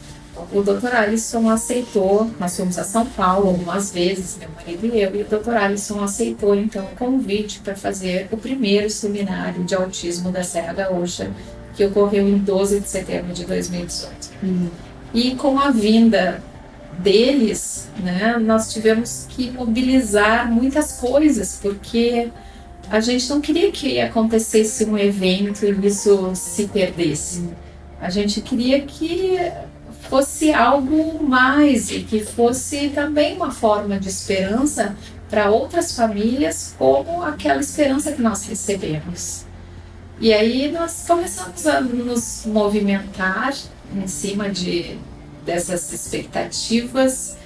o 0.51 0.61
Dr. 0.61 0.93
Alisson 0.93 1.49
aceitou, 1.49 2.29
nós 2.39 2.55
fomos 2.55 2.77
a 2.77 2.83
São 2.83 3.05
Paulo 3.05 3.49
algumas 3.49 3.91
vezes, 3.91 4.37
meu 4.37 4.49
marido 4.49 4.85
e 4.85 5.01
eu, 5.01 5.15
e 5.15 5.21
o 5.21 5.25
Dr. 5.25 5.55
Alisson 5.55 6.03
aceitou 6.03 6.55
então 6.55 6.85
o 6.85 6.95
convite 6.95 7.59
para 7.59 7.75
fazer 7.75 8.27
o 8.31 8.37
primeiro 8.37 8.89
seminário 8.89 9.63
de 9.63 9.75
autismo 9.75 10.31
da 10.31 10.43
Serra 10.43 10.73
Gaúcha, 10.73 11.31
que 11.75 11.85
ocorreu 11.85 12.27
em 12.27 12.37
12 12.37 12.79
de 12.79 12.89
setembro 12.89 13.33
de 13.33 13.45
2018. 13.45 14.29
Uhum. 14.43 14.69
E 15.13 15.35
com 15.35 15.59
a 15.59 15.71
vinda 15.71 16.41
deles, 16.99 17.87
né, 17.99 18.37
nós 18.37 18.71
tivemos 18.71 19.25
que 19.29 19.49
mobilizar 19.49 20.51
muitas 20.51 20.93
coisas, 20.93 21.59
porque 21.61 22.29
a 22.89 22.99
gente 22.99 23.29
não 23.29 23.39
queria 23.39 23.71
que 23.71 23.99
acontecesse 23.99 24.85
um 24.85 24.97
evento 24.97 25.65
e 25.65 25.87
isso 25.87 26.31
se 26.33 26.67
perdesse. 26.67 27.49
A 28.01 28.09
gente 28.09 28.41
queria 28.41 28.81
que 28.81 29.37
fosse 30.09 30.53
algo 30.53 31.23
mais 31.23 31.91
e 31.91 32.01
que 32.01 32.23
fosse 32.23 32.89
também 32.89 33.35
uma 33.35 33.51
forma 33.51 33.99
de 33.99 34.09
esperança 34.09 34.95
para 35.29 35.51
outras 35.51 35.95
famílias, 35.95 36.73
como 36.77 37.21
aquela 37.21 37.59
esperança 37.59 38.11
que 38.11 38.21
nós 38.21 38.45
recebemos. 38.45 39.45
E 40.19 40.33
aí 40.33 40.71
nós 40.71 41.05
começamos 41.07 41.65
a 41.67 41.79
nos 41.79 42.43
movimentar 42.45 43.53
em 43.95 44.07
cima 44.07 44.49
de 44.49 44.97
dessas 45.45 45.91
expectativas 45.93 47.37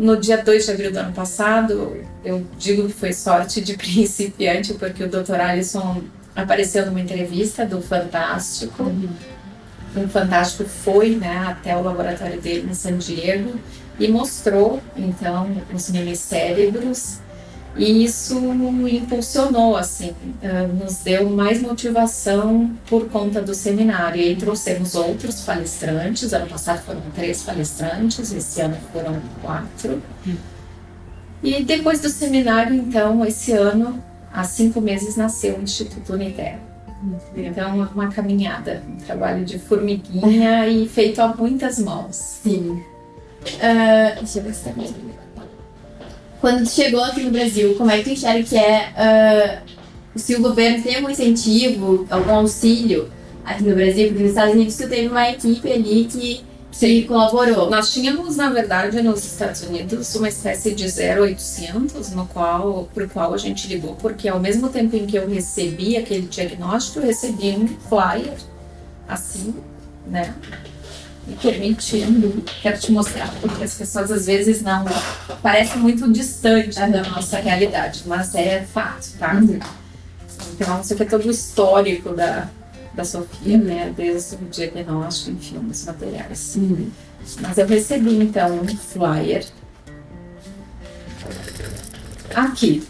no 0.00 0.16
dia 0.16 0.42
2 0.42 0.64
de 0.64 0.70
abril 0.70 0.92
do 0.92 0.98
ano 0.98 1.12
passado, 1.12 2.02
eu 2.24 2.46
digo 2.58 2.86
que 2.86 2.92
foi 2.92 3.12
sorte 3.12 3.60
de 3.60 3.74
principiante, 3.76 4.74
porque 4.74 5.04
o 5.04 5.08
Dr. 5.08 5.34
Alisson 5.34 6.02
apareceu 6.34 6.86
numa 6.86 7.00
entrevista 7.00 7.66
do 7.66 7.82
Fantástico. 7.82 8.82
Uhum. 8.82 9.08
O 9.94 10.08
Fantástico 10.08 10.68
foi 10.68 11.16
né, 11.16 11.46
até 11.48 11.76
o 11.76 11.82
laboratório 11.82 12.40
dele 12.40 12.68
em 12.70 12.74
San 12.74 12.96
Diego 12.96 13.58
e 13.98 14.08
mostrou, 14.08 14.80
então, 14.96 15.50
os 15.74 15.90
minicérebros 15.90 17.20
e 17.76 18.04
isso 18.04 18.36
impulsionou, 18.88 19.76
assim, 19.76 20.14
eh, 20.42 20.66
nos 20.66 20.98
deu 20.98 21.30
mais 21.30 21.62
motivação 21.62 22.70
por 22.88 23.08
conta 23.08 23.40
do 23.40 23.54
seminário. 23.54 24.20
E 24.20 24.24
aí 24.24 24.36
trouxemos 24.36 24.94
outros 24.94 25.40
palestrantes. 25.42 26.32
Ano 26.32 26.48
passado 26.48 26.82
foram 26.84 27.00
três 27.14 27.42
palestrantes, 27.42 28.32
esse 28.32 28.60
ano 28.60 28.76
foram 28.92 29.20
quatro. 29.40 30.02
E 31.42 31.62
depois 31.62 32.00
do 32.00 32.08
seminário, 32.08 32.74
então, 32.74 33.24
esse 33.24 33.52
ano, 33.52 34.02
há 34.32 34.42
cinco 34.42 34.80
meses, 34.80 35.16
nasceu 35.16 35.56
o 35.56 35.62
Instituto 35.62 36.12
Uniter. 36.12 36.58
Então, 37.34 37.88
uma 37.94 38.08
caminhada, 38.08 38.82
um 38.88 38.96
trabalho 38.96 39.44
de 39.44 39.58
formiguinha 39.58 40.68
e 40.68 40.88
feito 40.88 41.20
a 41.20 41.28
muitas 41.28 41.78
mãos. 41.78 42.16
Sim. 42.16 42.82
Uh, 43.42 44.18
deixa 44.18 44.38
eu 44.38 44.42
ver 44.42 44.54
se 44.54 44.64
tá 44.64 44.72
quando 46.40 46.64
tu 46.64 46.70
chegou 46.70 47.04
aqui 47.04 47.22
no 47.22 47.30
Brasil, 47.30 47.74
como 47.76 47.90
é 47.90 47.98
que 47.98 48.04
tu 48.04 48.10
enxerga 48.10 48.42
que 48.42 48.56
é 48.56 49.60
uh, 49.66 50.18
se 50.18 50.34
o 50.34 50.40
governo 50.40 50.82
tem 50.82 50.96
algum 50.96 51.10
incentivo, 51.10 52.06
algum 52.08 52.34
auxílio 52.34 53.10
aqui 53.44 53.62
no 53.62 53.74
Brasil? 53.74 54.08
Porque 54.08 54.22
nos 54.22 54.30
Estados 54.30 54.54
Unidos 54.54 54.76
tu 54.76 54.88
teve 54.88 55.08
uma 55.08 55.30
equipe 55.30 55.70
ali 55.70 56.06
que, 56.06 56.40
que 56.70 57.04
colaborou. 57.04 57.68
Nós 57.68 57.92
tínhamos, 57.92 58.36
na 58.36 58.50
verdade, 58.50 59.02
nos 59.02 59.24
Estados 59.24 59.62
Unidos 59.62 60.14
uma 60.14 60.28
espécie 60.28 60.74
de 60.74 60.84
0800 60.84 62.10
no 62.10 62.26
qual, 62.26 62.88
pro 62.94 63.08
qual 63.08 63.34
a 63.34 63.38
gente 63.38 63.68
ligou, 63.68 63.96
porque 63.96 64.28
ao 64.28 64.40
mesmo 64.40 64.68
tempo 64.68 64.96
em 64.96 65.06
que 65.06 65.16
eu 65.16 65.28
recebi 65.28 65.96
aquele 65.96 66.26
diagnóstico, 66.26 67.00
eu 67.00 67.06
recebi 67.06 67.50
um 67.50 67.66
flyer 67.88 68.36
assim, 69.08 69.54
né? 70.06 70.34
me 71.26 71.36
permitindo, 71.36 72.42
quero 72.62 72.78
te 72.78 72.90
mostrar, 72.90 73.32
porque 73.40 73.62
as 73.62 73.74
pessoas 73.74 74.10
às 74.10 74.26
vezes 74.26 74.62
não 74.62 74.84
parece 75.42 75.78
muito 75.78 76.10
distante 76.10 76.76
da 76.76 77.02
nossa 77.04 77.38
realidade, 77.38 78.02
mas 78.06 78.34
é 78.34 78.62
fato, 78.62 79.12
tá? 79.18 79.34
Uhum. 79.34 79.60
Então, 80.54 80.80
isso 80.80 80.92
aqui 80.92 81.02
é 81.02 81.06
todo 81.06 81.26
o 81.26 81.30
histórico 81.30 82.14
da, 82.14 82.48
da 82.94 83.04
Sofia, 83.04 83.56
uhum. 83.56 83.64
né? 83.64 83.94
Desde 83.96 84.36
o 84.36 84.38
diagnóstico, 84.50 85.30
enfim, 85.32 85.58
os 85.70 85.84
materiais. 85.84 86.56
Uhum. 86.56 86.90
Mas 87.40 87.58
eu 87.58 87.66
recebi 87.66 88.22
então 88.22 88.60
um 88.60 88.66
flyer 88.66 89.46
aqui, 92.34 92.82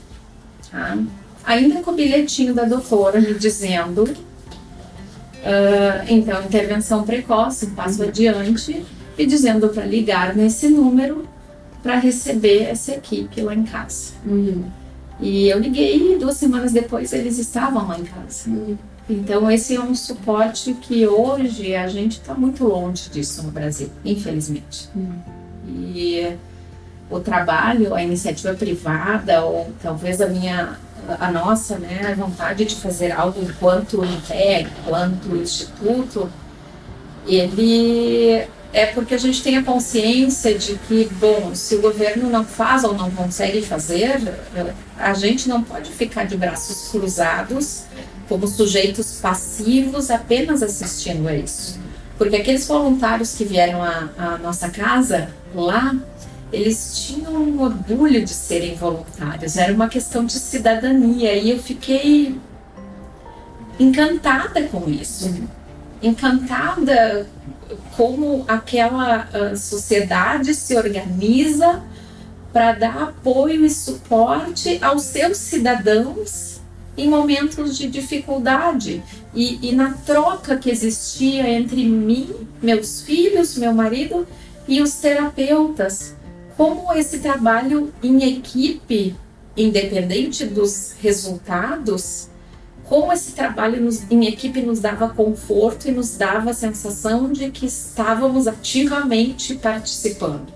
tá? 0.71 0.99
Ainda 1.45 1.83
com 1.83 1.91
o 1.91 1.95
bilhetinho 1.95 2.55
da 2.55 2.65
doutora 2.65 3.21
me 3.21 3.35
dizendo 3.35 4.05
Uh, 5.41 6.05
então, 6.07 6.45
intervenção 6.45 7.03
precoce, 7.03 7.69
passo 7.69 8.03
uhum. 8.03 8.09
adiante, 8.09 8.85
e 9.17 9.27
dizendo 9.27 9.69
para 9.71 9.85
ligar 9.85 10.37
nesse 10.37 10.69
número 10.69 11.27
para 11.83 11.99
receber 11.99 12.65
essa 12.65 12.93
equipe 12.93 13.41
lá 13.41 13.55
em 13.55 13.65
casa. 13.65 14.13
Uhum. 14.27 14.65
E 15.19 15.49
eu 15.49 15.59
liguei 15.59 16.15
e 16.15 16.19
duas 16.19 16.37
semanas 16.37 16.73
depois 16.73 17.13
eles 17.13 17.39
estavam 17.39 17.89
lá 17.89 17.99
em 17.99 18.05
casa. 18.05 18.51
Uhum. 18.51 18.77
Então, 19.11 19.51
esse 19.51 19.75
é 19.75 19.81
um 19.81 19.93
suporte 19.93 20.73
que 20.75 21.05
hoje 21.05 21.75
a 21.75 21.89
gente 21.89 22.21
está 22.21 22.33
muito 22.33 22.65
longe 22.65 23.11
disso 23.11 23.43
no 23.43 23.51
Brasil, 23.51 23.91
infelizmente. 24.05 24.89
Uhum. 24.95 25.19
E 25.67 26.37
o 27.11 27.19
trabalho, 27.19 27.93
a 27.93 28.03
iniciativa 28.05 28.55
privada, 28.55 29.45
ou 29.45 29.73
talvez 29.83 30.21
a 30.21 30.29
minha 30.29 30.79
a 31.19 31.33
nossa 31.33 31.77
né, 31.77 32.13
a 32.13 32.15
vontade 32.15 32.65
de 32.65 32.77
fazer 32.77 33.11
algo 33.11 33.43
enquanto 33.43 34.05
INTEG, 34.05 34.69
enquanto 34.85 35.35
instituto, 35.35 36.31
ele 37.27 38.47
é 38.73 38.87
porque 38.95 39.15
a 39.15 39.19
gente 39.19 39.43
tem 39.43 39.57
a 39.57 39.65
consciência 39.65 40.57
de 40.57 40.77
que, 40.87 41.09
bom, 41.19 41.53
se 41.53 41.75
o 41.75 41.81
governo 41.81 42.31
não 42.31 42.45
faz 42.45 42.85
ou 42.85 42.95
não 42.95 43.11
consegue 43.11 43.61
fazer, 43.61 44.21
a 44.97 45.13
gente 45.15 45.49
não 45.49 45.65
pode 45.65 45.91
ficar 45.91 46.25
de 46.25 46.37
braços 46.37 46.91
cruzados 46.93 47.87
como 48.31 48.47
sujeitos 48.47 49.19
passivos 49.21 50.09
apenas 50.09 50.63
assistindo 50.63 51.27
a 51.27 51.35
isso. 51.35 51.81
Porque 52.17 52.37
aqueles 52.37 52.67
voluntários 52.69 53.35
que 53.35 53.45
vieram 53.45 53.83
à, 53.83 54.39
nossa 54.41 54.69
casa 54.69 55.31
lá, 55.53 55.97
eles 56.53 57.05
tinham 57.05 57.33
um 57.33 57.61
orgulho 57.61 58.25
de 58.25 58.31
serem 58.31 58.77
voluntários, 58.77 59.57
era 59.57 59.75
uma 59.75 59.89
questão 59.89 60.25
de 60.25 60.35
cidadania 60.35 61.35
e 61.35 61.51
eu 61.51 61.59
fiquei 61.59 62.39
encantada 63.81 64.63
com 64.69 64.89
isso. 64.89 65.35
Encantada 66.01 67.27
como 67.97 68.45
aquela 68.47 69.29
uh, 69.35 69.57
sociedade 69.57 70.55
se 70.55 70.77
organiza 70.77 71.83
para 72.53 72.73
dar 72.75 73.03
apoio 73.03 73.65
e 73.65 73.71
suporte 73.71 74.79
aos 74.81 75.03
seus 75.03 75.37
cidadãos 75.37 76.50
em 77.01 77.09
momentos 77.09 77.79
de 77.79 77.89
dificuldade 77.89 79.03
e, 79.35 79.71
e 79.71 79.73
na 79.73 79.95
troca 79.95 80.57
que 80.57 80.71
existia 80.71 81.49
entre 81.49 81.85
mim, 81.85 82.29
meus 82.63 83.01
filhos, 83.01 83.57
meu 83.57 83.73
marido 83.73 84.27
E 84.69 84.83
os 84.83 84.95
terapeutas, 84.95 86.15
como 86.57 86.93
esse 86.93 87.19
trabalho 87.19 87.93
em 88.03 88.23
equipe, 88.37 89.17
independente 89.57 90.45
dos 90.45 90.95
resultados, 91.01 92.29
como 92.85 93.13
esse 93.13 93.33
trabalho 93.33 93.81
nos, 93.81 94.09
em 94.11 94.27
equipe 94.27 94.61
nos 94.61 94.79
dava 94.79 95.09
conforto 95.09 95.89
e 95.89 95.91
nos 95.91 96.17
dava 96.17 96.51
a 96.51 96.55
sensação 96.55 97.33
de 97.33 97.51
que 97.51 97.67
estávamos 97.67 98.47
ativamente 98.47 99.57
participando. 99.57 100.53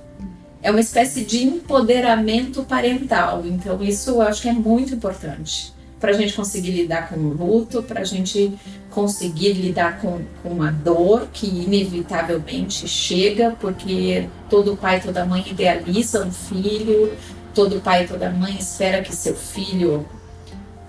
É 0.63 0.71
uma 0.71 0.81
espécie 0.81 1.25
de 1.25 1.45
empoderamento 1.45 2.63
parental, 2.65 3.43
então 3.45 3.83
isso 3.83 4.11
eu 4.11 4.23
acho 4.23 4.43
que 4.43 4.49
é 4.49 4.53
muito 4.53 4.95
importante 4.95 5.74
para 6.05 6.13
a 6.13 6.17
gente 6.19 6.35
conseguir 6.35 6.73
lidar 6.73 7.09
com 7.09 7.17
o 7.17 7.33
luto, 7.33 7.83
para 7.83 8.03
a 8.03 8.05
gente 8.05 8.53
conseguir 8.91 9.55
lidar 9.55 10.03
com, 10.03 10.21
com 10.43 10.51
uma 10.51 10.71
dor 10.71 11.29
que 11.33 11.47
inevitavelmente 11.47 12.87
chega, 12.87 13.57
porque 13.59 14.29
todo 14.51 14.77
pai 14.77 15.01
toda 15.01 15.25
mãe 15.25 15.43
idealiza 15.49 16.27
um 16.27 16.31
filho, 16.31 17.11
todo 17.55 17.81
pai 17.81 18.07
toda 18.07 18.29
mãe 18.29 18.55
espera 18.55 19.01
que 19.01 19.17
seu 19.17 19.35
filho. 19.35 20.07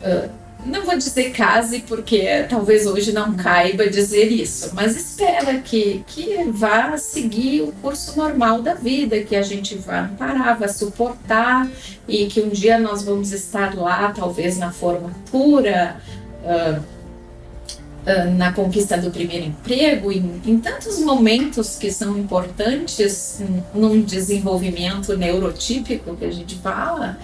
Uh, 0.01 0.29
não 0.65 0.83
vou 0.83 0.97
dizer 0.97 1.31
case, 1.31 1.79
porque 1.87 2.45
talvez 2.49 2.87
hoje 2.87 3.11
não 3.11 3.35
caiba 3.35 3.87
dizer 3.87 4.31
isso, 4.31 4.71
mas 4.73 4.95
espera 4.95 5.59
que, 5.59 6.03
que 6.07 6.43
vá 6.51 6.97
seguir 6.97 7.61
o 7.61 7.71
curso 7.73 8.17
normal 8.17 8.61
da 8.61 8.73
vida, 8.73 9.19
que 9.21 9.35
a 9.35 9.43
gente 9.43 9.75
vá 9.75 10.01
amparar, 10.01 10.57
vá 10.57 10.67
suportar 10.67 11.69
e 12.07 12.25
que 12.25 12.41
um 12.41 12.49
dia 12.49 12.79
nós 12.79 13.03
vamos 13.03 13.31
estar 13.31 13.75
lá, 13.75 14.11
talvez 14.11 14.57
na 14.57 14.71
formatura, 14.71 15.97
uh, 16.43 16.79
uh, 16.79 18.31
na 18.35 18.51
conquista 18.51 18.97
do 18.97 19.11
primeiro 19.11 19.45
emprego, 19.45 20.11
em, 20.11 20.41
em 20.45 20.59
tantos 20.59 20.99
momentos 20.99 21.77
que 21.77 21.91
são 21.91 22.17
importantes 22.17 23.39
num 23.73 24.01
desenvolvimento 24.01 25.15
neurotípico 25.15 26.15
que 26.15 26.25
a 26.25 26.31
gente 26.31 26.55
fala, 26.55 27.19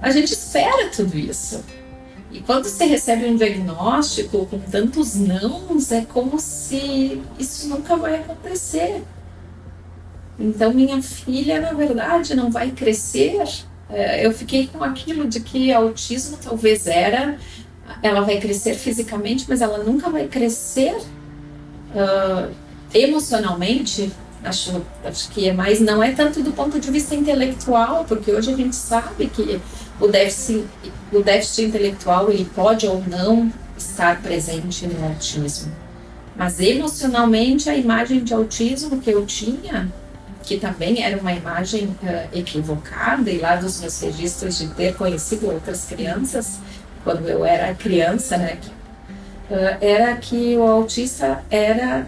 a 0.00 0.10
gente 0.10 0.32
espera 0.32 0.90
tudo 0.90 1.18
isso. 1.18 1.64
E 2.34 2.40
quando 2.40 2.64
você 2.64 2.84
recebe 2.84 3.26
um 3.26 3.36
diagnóstico 3.36 4.44
com 4.46 4.58
tantos 4.58 5.14
nãos, 5.14 5.92
é 5.92 6.04
como 6.04 6.40
se 6.40 7.22
isso 7.38 7.68
nunca 7.68 7.96
vai 7.96 8.16
acontecer. 8.16 9.04
Então, 10.36 10.74
minha 10.74 11.00
filha, 11.00 11.60
na 11.60 11.72
verdade, 11.72 12.34
não 12.34 12.50
vai 12.50 12.72
crescer. 12.72 13.40
É, 13.88 14.26
eu 14.26 14.32
fiquei 14.32 14.66
com 14.66 14.82
aquilo 14.82 15.28
de 15.28 15.38
que 15.38 15.72
autismo 15.72 16.36
talvez 16.42 16.88
era, 16.88 17.38
ela 18.02 18.22
vai 18.22 18.40
crescer 18.40 18.74
fisicamente, 18.74 19.44
mas 19.48 19.60
ela 19.60 19.78
nunca 19.78 20.10
vai 20.10 20.26
crescer 20.26 20.96
uh, 20.96 22.52
emocionalmente. 22.92 24.10
Acho, 24.42 24.82
acho 25.04 25.30
que 25.30 25.48
é 25.48 25.52
mais, 25.52 25.80
não 25.80 26.02
é 26.02 26.10
tanto 26.10 26.42
do 26.42 26.50
ponto 26.50 26.80
de 26.80 26.90
vista 26.90 27.14
intelectual, 27.14 28.04
porque 28.04 28.32
hoje 28.32 28.52
a 28.52 28.56
gente 28.56 28.74
sabe 28.74 29.28
que 29.28 29.60
o 30.00 30.08
déficit, 30.08 30.64
o 31.12 31.22
déficit 31.22 31.66
intelectual 31.66 32.30
ele 32.30 32.44
pode 32.44 32.86
ou 32.86 33.02
não 33.06 33.52
estar 33.76 34.20
presente 34.20 34.86
no 34.86 35.06
autismo. 35.06 35.72
Mas 36.36 36.58
emocionalmente 36.58 37.70
a 37.70 37.76
imagem 37.76 38.24
de 38.24 38.34
autismo 38.34 39.00
que 39.00 39.10
eu 39.10 39.24
tinha, 39.24 39.88
que 40.42 40.58
também 40.58 41.02
era 41.02 41.16
uma 41.18 41.32
imagem 41.32 41.86
uh, 41.86 42.28
equivocada, 42.36 43.30
e 43.30 43.38
lá 43.38 43.56
dos 43.56 43.80
meus 43.80 44.00
registros 44.00 44.58
de 44.58 44.68
ter 44.68 44.94
conhecido 44.94 45.50
outras 45.50 45.84
crianças, 45.84 46.58
quando 47.02 47.28
eu 47.28 47.44
era 47.44 47.74
criança, 47.74 48.36
né, 48.36 48.58
uh, 49.50 49.54
era 49.80 50.16
que 50.16 50.56
o 50.56 50.62
autista 50.62 51.42
era 51.50 52.06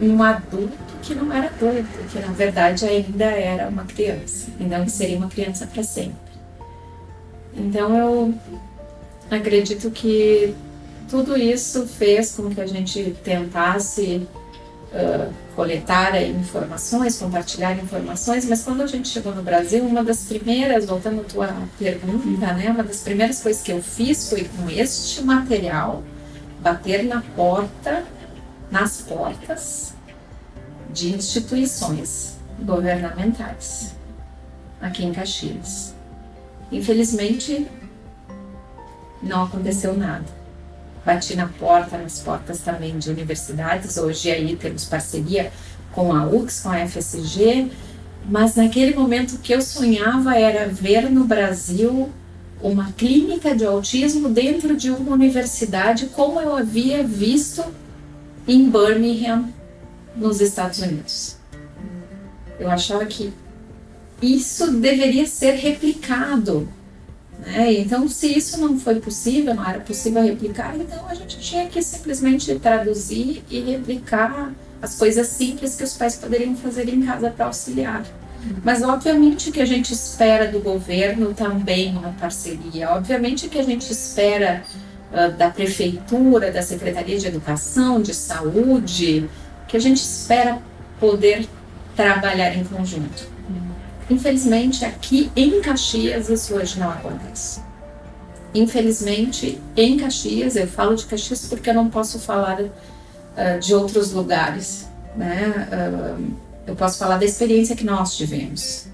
um 0.00 0.22
adulto 0.22 0.86
que 1.02 1.14
não 1.14 1.32
era 1.32 1.46
adulto, 1.46 1.86
que 2.10 2.18
na 2.18 2.32
verdade 2.32 2.84
ainda 2.84 3.24
era 3.24 3.68
uma 3.68 3.84
criança, 3.84 4.48
então 4.58 4.84
que 4.84 4.90
seria 4.90 5.16
uma 5.16 5.28
criança 5.28 5.66
para 5.66 5.82
sempre. 5.82 6.25
Então 7.56 7.96
eu 7.96 8.34
acredito 9.30 9.90
que 9.90 10.54
tudo 11.08 11.36
isso 11.36 11.86
fez 11.86 12.34
com 12.36 12.50
que 12.50 12.60
a 12.60 12.66
gente 12.66 13.16
tentasse 13.24 14.26
uh, 14.92 15.32
coletar 15.54 16.20
informações, 16.22 17.18
compartilhar 17.18 17.72
informações, 17.78 18.44
mas 18.44 18.62
quando 18.62 18.82
a 18.82 18.86
gente 18.86 19.08
chegou 19.08 19.34
no 19.34 19.42
Brasil, 19.42 19.84
uma 19.84 20.04
das 20.04 20.24
primeiras, 20.24 20.84
voltando 20.84 21.22
à 21.22 21.24
tua 21.24 21.56
pergunta, 21.78 22.52
né, 22.52 22.70
uma 22.70 22.84
das 22.84 23.00
primeiras 23.00 23.40
coisas 23.40 23.62
que 23.62 23.72
eu 23.72 23.82
fiz 23.82 24.28
foi 24.28 24.44
com 24.44 24.68
este 24.68 25.22
material 25.22 26.02
bater 26.60 27.04
na 27.04 27.22
porta, 27.34 28.04
nas 28.70 29.00
portas 29.00 29.94
de 30.92 31.14
instituições 31.14 32.36
governamentais 32.60 33.94
aqui 34.80 35.04
em 35.04 35.12
Caxias. 35.12 35.95
Infelizmente, 36.70 37.66
não 39.22 39.44
aconteceu 39.44 39.96
nada. 39.96 40.24
Bati 41.04 41.36
na 41.36 41.46
porta, 41.46 41.96
nas 41.96 42.18
portas 42.18 42.60
também 42.60 42.98
de 42.98 43.10
universidades. 43.10 43.96
Hoje 43.96 44.30
aí 44.30 44.56
temos 44.56 44.84
parceria 44.84 45.52
com 45.92 46.12
a 46.12 46.26
UX, 46.26 46.60
com 46.60 46.70
a 46.70 46.86
FSG, 46.86 47.70
mas 48.28 48.56
naquele 48.56 48.94
momento 48.94 49.36
o 49.36 49.38
que 49.38 49.54
eu 49.54 49.62
sonhava 49.62 50.36
era 50.36 50.66
ver 50.66 51.08
no 51.08 51.24
Brasil 51.24 52.10
uma 52.60 52.92
clínica 52.92 53.54
de 53.54 53.64
autismo 53.64 54.28
dentro 54.28 54.76
de 54.76 54.90
uma 54.90 55.12
universidade, 55.12 56.06
como 56.06 56.40
eu 56.40 56.56
havia 56.56 57.04
visto 57.04 57.64
em 58.48 58.68
Birmingham, 58.68 59.48
nos 60.16 60.40
Estados 60.40 60.80
Unidos. 60.80 61.36
Eu 62.58 62.70
achava 62.70 63.04
que 63.04 63.32
isso 64.20 64.72
deveria 64.72 65.26
ser 65.26 65.52
replicado. 65.52 66.68
Né? 67.38 67.74
Então, 67.74 68.08
se 68.08 68.26
isso 68.26 68.58
não 68.60 68.78
foi 68.78 68.96
possível, 69.00 69.54
não 69.54 69.68
era 69.68 69.80
possível 69.80 70.22
replicar, 70.22 70.74
então 70.76 71.06
a 71.08 71.14
gente 71.14 71.38
tinha 71.38 71.66
que 71.66 71.82
simplesmente 71.82 72.54
traduzir 72.58 73.44
e 73.50 73.60
replicar 73.60 74.52
as 74.80 74.96
coisas 74.96 75.26
simples 75.28 75.76
que 75.76 75.84
os 75.84 75.94
pais 75.94 76.16
poderiam 76.16 76.56
fazer 76.56 76.88
em 76.88 77.02
casa 77.02 77.30
para 77.30 77.46
auxiliar. 77.46 78.04
Mas 78.62 78.82
obviamente 78.82 79.50
que 79.50 79.60
a 79.60 79.64
gente 79.64 79.92
espera 79.92 80.46
do 80.50 80.60
governo 80.60 81.34
também 81.34 81.96
uma 81.96 82.12
parceria. 82.12 82.90
Obviamente 82.90 83.48
que 83.48 83.58
a 83.58 83.62
gente 83.62 83.90
espera 83.90 84.62
uh, 85.10 85.36
da 85.36 85.50
prefeitura, 85.50 86.52
da 86.52 86.62
Secretaria 86.62 87.18
de 87.18 87.26
Educação, 87.26 88.00
de 88.00 88.14
Saúde, 88.14 89.28
que 89.66 89.76
a 89.76 89.80
gente 89.80 89.98
espera 89.98 90.58
poder 91.00 91.48
trabalhar 91.96 92.54
em 92.54 92.64
conjunto. 92.64 93.35
Infelizmente, 94.08 94.84
aqui 94.84 95.30
em 95.34 95.60
Caxias, 95.60 96.28
isso 96.28 96.54
hoje 96.54 96.78
não 96.78 96.90
acontece. 96.90 97.60
Infelizmente, 98.54 99.60
em 99.76 99.96
Caxias, 99.96 100.56
eu 100.56 100.66
falo 100.66 100.94
de 100.94 101.04
Caxias 101.06 101.46
porque 101.46 101.70
eu 101.70 101.74
não 101.74 101.90
posso 101.90 102.18
falar 102.18 102.60
uh, 102.60 103.60
de 103.60 103.74
outros 103.74 104.12
lugares, 104.12 104.88
né? 105.16 105.68
Uh, 105.72 106.34
eu 106.66 106.74
posso 106.74 106.98
falar 106.98 107.18
da 107.18 107.24
experiência 107.24 107.76
que 107.76 107.84
nós 107.84 108.16
tivemos. 108.16 108.86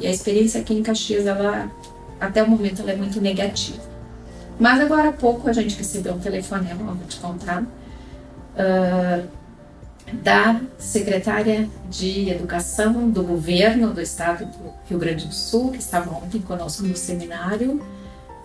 E 0.00 0.06
a 0.06 0.10
experiência 0.10 0.60
aqui 0.60 0.72
em 0.72 0.82
Caxias, 0.82 1.26
ela, 1.26 1.70
até 2.20 2.42
o 2.42 2.48
momento, 2.48 2.80
ela 2.82 2.92
é 2.92 2.96
muito 2.96 3.20
negativa. 3.20 3.82
Mas 4.58 4.80
agora 4.80 5.08
há 5.08 5.12
pouco 5.12 5.48
a 5.50 5.52
gente 5.52 5.76
recebeu 5.76 6.14
um 6.14 6.20
telefonema, 6.20 6.94
vou 6.94 7.06
te 7.08 7.18
contar, 7.18 7.62
uh, 7.62 9.28
da 10.12 10.60
secretária 10.78 11.68
de 11.90 12.28
Educação 12.30 13.08
do 13.10 13.22
governo 13.22 13.92
do 13.92 14.00
estado 14.00 14.44
do 14.44 14.72
Rio 14.88 14.98
Grande 14.98 15.26
do 15.26 15.34
Sul, 15.34 15.72
que 15.72 15.78
estava 15.78 16.10
ontem 16.10 16.40
conosco 16.40 16.82
no 16.82 16.96
seminário, 16.96 17.80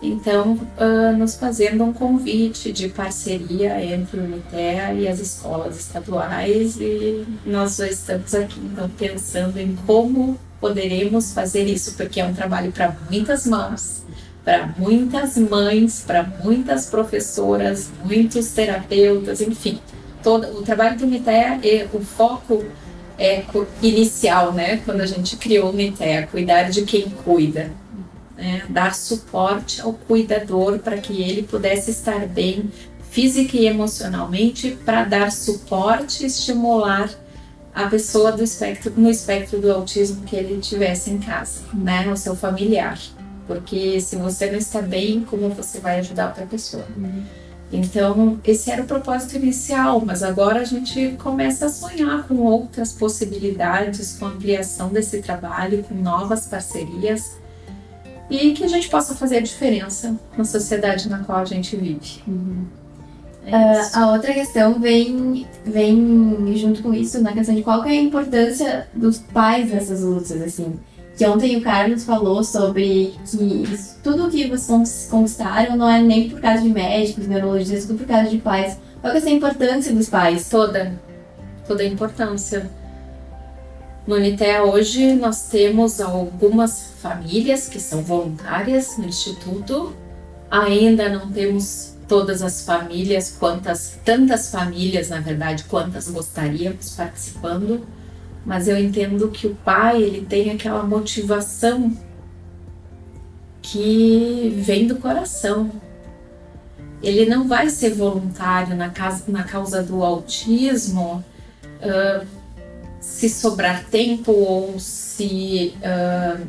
então 0.02 0.58
uh, 0.78 1.16
nos 1.16 1.34
fazendo 1.34 1.84
um 1.84 1.92
convite 1.92 2.72
de 2.72 2.88
parceria 2.88 3.84
entre 3.84 4.18
o 4.18 4.24
UNITEA 4.24 4.94
e 4.94 5.06
as 5.06 5.20
escolas 5.20 5.78
estaduais. 5.78 6.78
E 6.80 7.26
nós 7.44 7.78
estamos 7.78 8.34
aqui 8.34 8.58
então 8.60 8.88
pensando 8.98 9.58
em 9.58 9.76
como 9.86 10.38
poderemos 10.58 11.32
fazer 11.34 11.64
isso, 11.64 11.94
porque 11.94 12.20
é 12.20 12.24
um 12.24 12.32
trabalho 12.32 12.72
para 12.72 12.96
muitas 13.10 13.46
mãos, 13.46 14.02
para 14.42 14.74
muitas 14.78 15.36
mães, 15.36 16.02
para 16.06 16.22
muitas 16.42 16.86
professoras, 16.86 17.90
muitos 18.04 18.52
terapeutas, 18.52 19.42
enfim 19.42 19.78
todo 20.22 20.58
o 20.58 20.62
trabalho 20.62 20.98
do 20.98 21.06
MITEA, 21.06 21.88
o 21.92 22.00
foco 22.00 22.64
é 23.18 23.44
inicial, 23.82 24.52
né, 24.52 24.80
quando 24.84 25.02
a 25.02 25.06
gente 25.06 25.36
criou 25.36 25.70
o 25.70 25.72
MITEA, 25.72 26.26
cuidar 26.26 26.70
de 26.70 26.82
quem 26.82 27.10
cuida, 27.10 27.70
né, 28.36 28.62
dar 28.68 28.94
suporte 28.94 29.80
ao 29.80 29.92
cuidador 29.92 30.78
para 30.78 30.96
que 30.98 31.20
ele 31.20 31.42
pudesse 31.42 31.90
estar 31.90 32.26
bem 32.26 32.70
física 33.10 33.56
e 33.56 33.66
emocionalmente, 33.66 34.78
para 34.84 35.04
dar 35.04 35.30
suporte 35.32 36.22
e 36.22 36.26
estimular 36.26 37.10
a 37.74 37.86
pessoa 37.86 38.32
do 38.32 38.42
espectro, 38.42 38.92
no 38.96 39.10
espectro 39.10 39.60
do 39.60 39.70
autismo 39.70 40.22
que 40.24 40.34
ele 40.34 40.60
tivesse 40.60 41.10
em 41.10 41.18
casa, 41.18 41.60
né, 41.74 42.08
o 42.10 42.16
seu 42.16 42.34
familiar. 42.34 42.98
Porque 43.46 44.00
se 44.00 44.16
você 44.16 44.50
não 44.50 44.58
está 44.58 44.80
bem, 44.80 45.24
como 45.28 45.48
você 45.50 45.80
vai 45.80 45.98
ajudar 45.98 46.28
outra 46.28 46.46
pessoa? 46.46 46.86
Uhum. 46.96 47.24
Então, 47.72 48.40
esse 48.44 48.70
era 48.70 48.82
o 48.82 48.86
propósito 48.86 49.36
inicial, 49.36 50.02
mas 50.04 50.22
agora 50.22 50.60
a 50.60 50.64
gente 50.64 51.16
começa 51.22 51.66
a 51.66 51.68
sonhar 51.68 52.26
com 52.26 52.36
outras 52.38 52.92
possibilidades, 52.92 54.16
com 54.18 54.26
a 54.26 54.28
ampliação 54.28 54.88
desse 54.88 55.22
trabalho, 55.22 55.84
com 55.84 55.94
novas 55.94 56.46
parcerias 56.46 57.38
e 58.30 58.52
que 58.52 58.64
a 58.64 58.68
gente 58.68 58.88
possa 58.88 59.14
fazer 59.14 59.38
a 59.38 59.40
diferença 59.40 60.16
na 60.36 60.44
sociedade 60.44 61.08
na 61.08 61.18
qual 61.18 61.38
a 61.38 61.44
gente 61.44 61.76
vive. 61.76 62.22
Uhum. 62.26 62.64
É 63.44 63.56
uh, 63.56 63.90
a 63.94 64.12
outra 64.12 64.32
questão 64.32 64.78
vem, 64.78 65.46
vem 65.64 66.56
junto 66.56 66.82
com 66.82 66.94
isso 66.94 67.20
na 67.20 67.32
questão 67.32 67.54
de 67.54 67.62
qual 67.62 67.84
é 67.84 67.90
a 67.90 68.02
importância 68.02 68.86
dos 68.94 69.18
pais 69.18 69.70
nessas 69.70 70.02
lutas, 70.02 70.40
assim. 70.42 70.78
Que 71.20 71.26
ontem 71.26 71.54
o 71.58 71.60
Carlos 71.60 72.02
falou 72.04 72.42
sobre 72.42 73.14
que 73.30 73.78
tudo 74.02 74.30
que 74.30 74.48
vocês 74.48 75.06
conquistaram 75.10 75.76
não 75.76 75.86
é 75.86 76.00
nem 76.00 76.30
por 76.30 76.40
causa 76.40 76.62
de 76.62 76.70
médicos, 76.70 77.26
neurologistas, 77.26 77.84
tudo 77.84 77.98
por 77.98 78.06
causa 78.06 78.30
de 78.30 78.38
pais. 78.38 78.78
Qual 79.02 79.12
é 79.12 79.18
essa 79.18 79.28
importância 79.28 79.92
dos 79.92 80.08
pais? 80.08 80.48
Toda. 80.48 80.98
Toda 81.68 81.82
a 81.82 81.86
importância. 81.86 82.70
No 84.06 84.14
Unitea 84.14 84.64
hoje 84.64 85.12
nós 85.12 85.46
temos 85.50 86.00
algumas 86.00 86.94
famílias 87.02 87.68
que 87.68 87.78
são 87.78 88.02
voluntárias 88.02 88.96
no 88.96 89.04
Instituto. 89.04 89.94
Ainda 90.50 91.10
não 91.10 91.30
temos 91.30 91.96
todas 92.08 92.40
as 92.40 92.64
famílias, 92.64 93.36
quantas 93.38 93.98
tantas 94.06 94.50
famílias, 94.50 95.10
na 95.10 95.20
verdade, 95.20 95.64
quantas 95.64 96.08
gostaríamos 96.08 96.94
participando, 96.96 97.86
mas 98.44 98.68
eu 98.68 98.78
entendo 98.78 99.28
que 99.28 99.46
o 99.46 99.54
pai, 99.54 100.02
ele 100.02 100.24
tem 100.24 100.50
aquela 100.50 100.82
motivação 100.82 101.96
que 103.62 104.54
vem 104.58 104.86
do 104.86 104.96
coração. 104.96 105.70
Ele 107.02 107.26
não 107.26 107.46
vai 107.46 107.70
ser 107.70 107.94
voluntário 107.94 108.76
na, 108.76 108.90
casa, 108.90 109.24
na 109.28 109.44
causa 109.44 109.82
do 109.82 110.02
autismo 110.02 111.24
uh, 111.82 112.26
se 113.00 113.28
sobrar 113.28 113.84
tempo 113.84 114.32
ou 114.32 114.78
se. 114.78 115.74
Uh, 115.78 116.46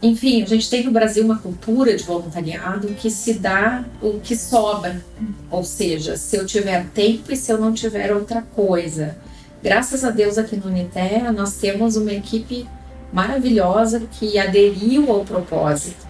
enfim, 0.00 0.42
a 0.42 0.46
gente 0.46 0.70
tem 0.70 0.84
no 0.84 0.92
Brasil 0.92 1.24
uma 1.24 1.38
cultura 1.38 1.96
de 1.96 2.04
voluntariado 2.04 2.88
que 2.88 3.10
se 3.10 3.34
dá 3.34 3.84
o 4.00 4.20
que 4.20 4.36
sobra. 4.36 5.02
Ou 5.50 5.64
seja, 5.64 6.16
se 6.16 6.36
eu 6.36 6.46
tiver 6.46 6.86
tempo 6.90 7.32
e 7.32 7.36
se 7.36 7.50
eu 7.50 7.58
não 7.58 7.72
tiver 7.72 8.14
outra 8.14 8.42
coisa. 8.42 9.16
Graças 9.62 10.04
a 10.04 10.10
Deus 10.10 10.38
aqui 10.38 10.56
no 10.56 10.66
Unitea 10.66 11.32
nós 11.32 11.56
temos 11.56 11.96
uma 11.96 12.12
equipe 12.12 12.68
maravilhosa 13.12 14.00
que 14.00 14.38
aderiu 14.38 15.10
ao 15.10 15.24
propósito. 15.24 16.06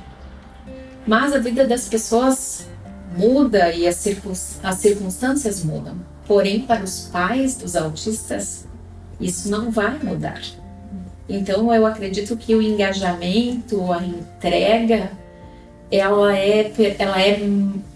Mas 1.06 1.32
a 1.32 1.38
vida 1.38 1.66
das 1.66 1.88
pessoas 1.88 2.66
muda 3.16 3.72
e 3.72 3.86
as, 3.86 3.96
circunstâncias 3.96 5.64
mudam. 5.64 5.96
Porém, 6.26 6.60
para 6.60 6.84
os 6.84 7.08
pais 7.10 7.56
dos 7.56 7.74
autistas, 7.74 8.66
isso 9.18 9.50
não 9.50 9.70
vai 9.70 9.98
mudar. 10.02 10.42
Então 11.26 11.72
eu 11.72 11.86
acredito 11.86 12.36
que 12.36 12.54
o 12.54 12.60
engajamento, 12.60 13.90
a 13.90 14.04
entrega, 14.04 15.10
ela 15.90 16.36
é, 16.36 16.70
ela 16.98 17.20
é 17.20 17.40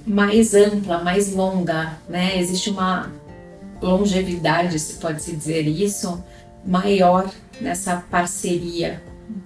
mais 0.06 0.54
ampla, 0.54 0.98
mais 1.02 1.34
longa, 1.34 1.98
né? 2.08 2.38
Existe 2.38 2.70
uma 2.70 3.10
longevidade, 3.82 4.78
se 4.78 4.94
pode 4.94 5.22
se 5.22 5.34
dizer 5.34 5.66
isso, 5.66 6.22
maior 6.64 7.30
nessa 7.60 7.96
parceria, 8.10 9.02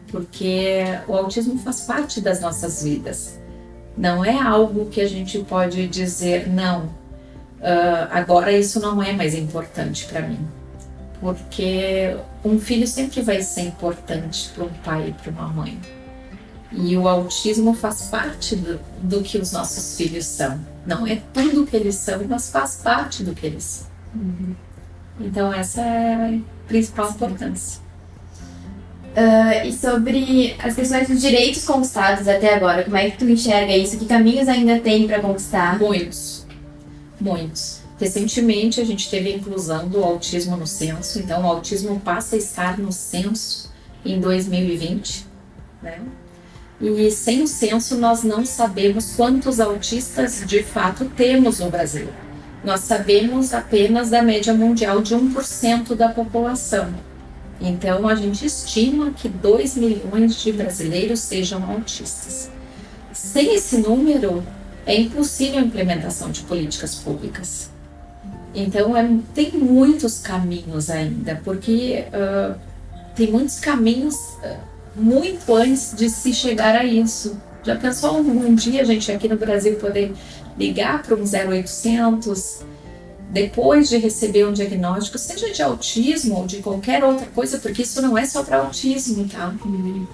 porque 0.09 0.83
o 1.09 1.15
autismo 1.15 1.59
faz 1.59 1.81
parte 1.81 2.21
das 2.21 2.41
nossas 2.41 2.83
vidas. 2.83 3.39
Não 3.97 4.25
é 4.25 4.39
algo 4.39 4.87
que 4.87 5.01
a 5.01 5.09
gente 5.09 5.39
pode 5.41 5.89
dizer 5.89 6.49
não. 6.49 6.85
Uh, 7.57 8.07
agora 8.11 8.53
isso 8.53 8.79
não 8.79 9.03
é 9.03 9.13
mais 9.13 9.35
importante 9.35 10.05
para 10.05 10.21
mim 10.21 10.39
porque 11.21 12.17
um 12.45 12.59
filho 12.59 12.87
sempre 12.87 13.23
vai 13.23 13.43
ser 13.43 13.63
importante 13.63 14.51
para 14.55 14.65
um 14.65 14.73
pai 14.85 15.09
e 15.09 15.13
para 15.13 15.31
uma 15.31 15.49
mãe. 15.49 15.81
E 16.73 16.97
o 16.97 17.09
autismo 17.09 17.75
faz 17.75 18.03
parte 18.03 18.57
do, 18.57 18.79
do, 19.01 19.23
que 19.23 19.39
os 19.39 19.53
nossos 19.53 19.97
filhos 19.97 20.27
são. 20.27 20.61
Não 20.85 21.07
é 21.07 21.23
tudo 21.33 21.63
o 21.63 21.67
que 21.67 21.77
eles 21.77 21.95
são, 21.95 22.23
mas 22.29 22.51
faz 22.51 22.77
parte 22.83 23.23
do 23.23 23.35
que 23.35 23.47
eles 23.47 23.65
são. 23.65 23.96
Uhum. 24.17 24.55
Então, 25.21 25.53
essa 25.53 25.81
é 25.81 26.37
a 26.37 26.39
principal 26.67 27.11
importância. 27.11 27.81
Uh, 29.17 29.67
e 29.67 29.73
sobre 29.73 30.55
as 30.63 30.75
questões 30.75 31.09
dos 31.09 31.23
direitos 31.23 31.65
conquistados 31.65 32.29
até 32.29 32.55
agora, 32.55 32.85
como 32.85 32.99
é 32.99 33.11
que 33.11 33.17
tu 33.17 33.25
enxerga 33.25 33.75
isso? 33.75 33.99
Que 33.99 34.05
caminhos 34.05 34.47
ainda 34.47 34.79
tem 34.79 35.07
para 35.07 35.21
conquistar? 35.21 35.79
Muitos, 35.79 36.47
muitos. 37.19 37.81
Recentemente 37.99 38.79
a 38.79 38.85
gente 38.85 39.09
teve 39.09 39.33
a 39.33 39.37
inclusão 39.37 39.89
do 39.89 40.05
autismo 40.05 40.55
no 40.55 40.67
censo, 40.67 41.19
então 41.19 41.43
o 41.43 41.47
autismo 41.47 41.99
passa 41.99 42.37
a 42.37 42.39
estar 42.39 42.79
no 42.79 42.93
censo 42.93 43.73
em 44.05 44.21
2020, 44.21 45.27
né? 45.83 45.99
E 46.79 47.11
sem 47.11 47.43
o 47.43 47.49
censo 47.49 47.97
nós 47.97 48.23
não 48.23 48.45
sabemos 48.45 49.15
quantos 49.17 49.61
autistas 49.61 50.45
de 50.47 50.63
fato 50.63 51.07
temos 51.17 51.59
no 51.59 51.71
Brasil. 51.71 52.09
Nós 52.67 52.81
sabemos 52.81 53.55
apenas 53.55 54.11
da 54.11 54.21
média 54.21 54.53
mundial 54.53 55.01
de 55.01 55.15
1% 55.15 55.95
da 55.95 56.09
população. 56.09 56.93
Então 57.61 58.09
a 58.09 58.17
gente 58.17 58.45
estima 58.45 59.13
que 59.13 59.29
2 59.29 59.77
milhões 59.77 60.35
de 60.35 60.51
brasileiros 60.51 61.21
sejam 61.21 61.63
autistas. 61.63 62.51
Sem 63.13 63.55
esse 63.55 63.77
número, 63.79 64.45
é 64.85 65.01
impossível 65.01 65.61
a 65.61 65.63
implementação 65.63 66.33
de 66.33 66.43
políticas 66.43 66.97
públicas. 66.97 67.71
Então 68.53 68.97
é, 68.97 69.09
tem 69.33 69.53
muitos 69.53 70.19
caminhos 70.19 70.91
ainda, 70.91 71.41
porque 71.45 72.05
uh, 72.09 72.59
tem 73.15 73.31
muitos 73.31 73.61
caminhos 73.61 74.17
muito 74.97 75.55
antes 75.55 75.95
de 75.97 76.11
se 76.11 76.35
chegar 76.35 76.75
a 76.75 76.85
isso. 76.85 77.41
Já 77.67 77.75
pensou 77.75 78.21
um 78.21 78.55
dia 78.55 78.83
a 78.83 78.85
gente 78.85 79.11
aqui 79.11 79.27
no 79.29 79.37
Brasil 79.37 79.75
poder 79.75 80.15
ligar 80.57 81.03
para 81.03 81.17
um 81.17 81.25
0800 81.25 82.61
depois 83.29 83.89
de 83.89 83.99
receber 83.99 84.47
um 84.47 84.53
diagnóstico, 84.53 85.19
seja 85.19 85.53
de 85.53 85.61
autismo 85.61 86.37
ou 86.37 86.47
de 86.47 86.59
qualquer 86.59 87.03
outra 87.03 87.27
coisa, 87.27 87.59
porque 87.59 87.83
isso 87.83 88.01
não 88.01 88.17
é 88.17 88.25
só 88.25 88.45
para 88.45 88.59
autismo, 88.59 89.29
tá? 89.29 89.53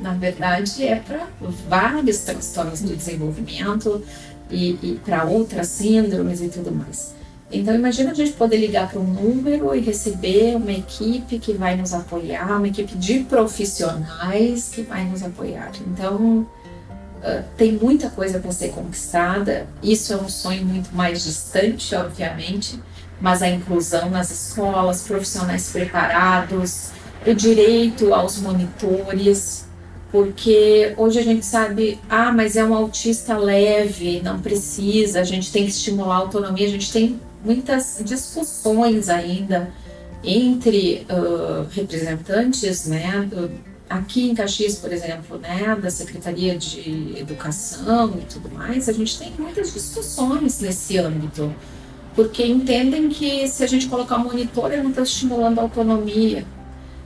Na 0.01 0.15
verdade, 0.15 0.83
é 0.83 0.97
para 0.97 1.29
vários 1.69 2.21
transtornos 2.21 2.81
do 2.81 2.97
desenvolvimento 2.97 4.03
e, 4.51 4.79
e 4.83 5.01
para 5.05 5.25
outras 5.25 5.69
síndromes 5.69 6.41
e 6.41 6.49
tudo 6.49 6.73
mais. 6.73 7.15
Então 7.53 7.75
imagina 7.75 8.13
a 8.13 8.15
gente 8.15 8.33
poder 8.33 8.57
ligar 8.57 8.91
para 8.91 8.99
um 8.99 9.05
número 9.05 9.75
e 9.75 9.81
receber 9.81 10.57
uma 10.57 10.73
equipe 10.73 11.39
que 11.39 11.53
vai 11.53 11.77
nos 11.77 11.93
apoiar, 11.93 12.57
uma 12.57 12.67
equipe 12.67 12.97
de 12.97 13.21
profissionais 13.21 14.71
que 14.71 14.81
vai 14.81 15.05
nos 15.05 15.23
apoiar. 15.23 15.71
Então 15.87 16.47
uh, 17.23 17.43
tem 17.57 17.73
muita 17.73 18.11
coisa 18.11 18.39
para 18.39 18.53
ser 18.53 18.71
conquistada. 18.71 19.67
Isso 19.83 20.13
é 20.13 20.17
um 20.17 20.29
sonho 20.29 20.65
muito 20.65 20.95
mais 20.95 21.25
distante, 21.25 21.95
obviamente, 21.95 22.79
mas 23.21 23.43
a 23.43 23.49
inclusão 23.49 24.11
nas 24.11 24.31
escolas, 24.31 25.03
profissionais 25.03 25.71
preparados, 25.71 26.91
o 27.27 27.35
direito 27.35 28.13
aos 28.13 28.39
monitores, 28.39 29.65
porque 30.11 30.93
hoje 30.97 31.19
a 31.19 31.23
gente 31.23 31.47
sabe, 31.47 31.99
ah, 32.09 32.33
mas 32.33 32.57
é 32.57 32.65
um 32.65 32.75
autista 32.75 33.37
leve, 33.37 34.21
não 34.23 34.41
precisa, 34.41 35.21
a 35.21 35.25
gente 35.25 35.51
tem 35.51 35.65
que 35.65 35.71
estimular 35.71 36.17
a 36.17 36.19
autonomia, 36.19 36.67
a 36.67 36.71
gente 36.71 36.93
tem 36.93 37.21
muitas 37.45 38.03
discussões 38.05 39.09
ainda 39.09 39.73
entre 40.23 41.07
uh, 41.11 41.67
representantes, 41.71 42.87
né, 42.87 43.29
aqui 43.93 44.31
em 44.31 44.35
Caxias, 44.35 44.77
por 44.77 44.93
exemplo, 44.93 45.39
né, 45.39 45.77
da 45.81 45.91
Secretaria 45.91 46.57
de 46.57 47.15
Educação 47.19 48.19
e 48.21 48.25
tudo 48.25 48.51
mais, 48.51 48.89
a 48.89 48.93
gente 48.93 49.19
tem 49.19 49.33
muitas 49.39 49.73
discussões 49.73 50.61
nesse 50.61 50.99
âmbito, 50.99 51.55
porque 52.15 52.45
entendem 52.45 53.09
que 53.09 53.47
se 53.49 53.63
a 53.63 53.67
gente 53.67 53.89
colocar 53.89 54.19
monitor, 54.19 54.73
ele 54.73 54.83
não 54.83 54.91
está 54.91 55.03
estimulando 55.03 55.59
a 55.59 55.63
autonomia. 55.63 56.45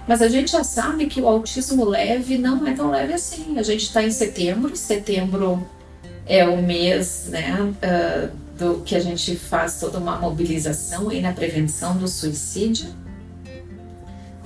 Mas 0.06 0.22
a 0.22 0.28
gente 0.28 0.52
já 0.52 0.62
sabe 0.62 1.06
que 1.06 1.20
o 1.20 1.26
autismo 1.26 1.84
leve 1.84 2.38
não 2.38 2.64
é 2.66 2.72
tão 2.72 2.90
leve 2.90 3.12
assim. 3.12 3.58
A 3.58 3.62
gente 3.62 3.82
está 3.82 4.04
em 4.04 4.10
setembro, 4.10 4.76
setembro 4.76 5.66
é 6.24 6.46
o 6.46 6.62
mês, 6.62 7.26
né, 7.28 7.56
uh, 7.60 8.36
do 8.56 8.82
que 8.82 8.94
a 8.94 9.00
gente 9.00 9.36
faz 9.36 9.80
toda 9.80 9.98
uma 9.98 10.16
mobilização 10.16 11.08
aí 11.08 11.20
na 11.20 11.32
prevenção 11.32 11.96
do 11.96 12.06
suicídio. 12.06 12.88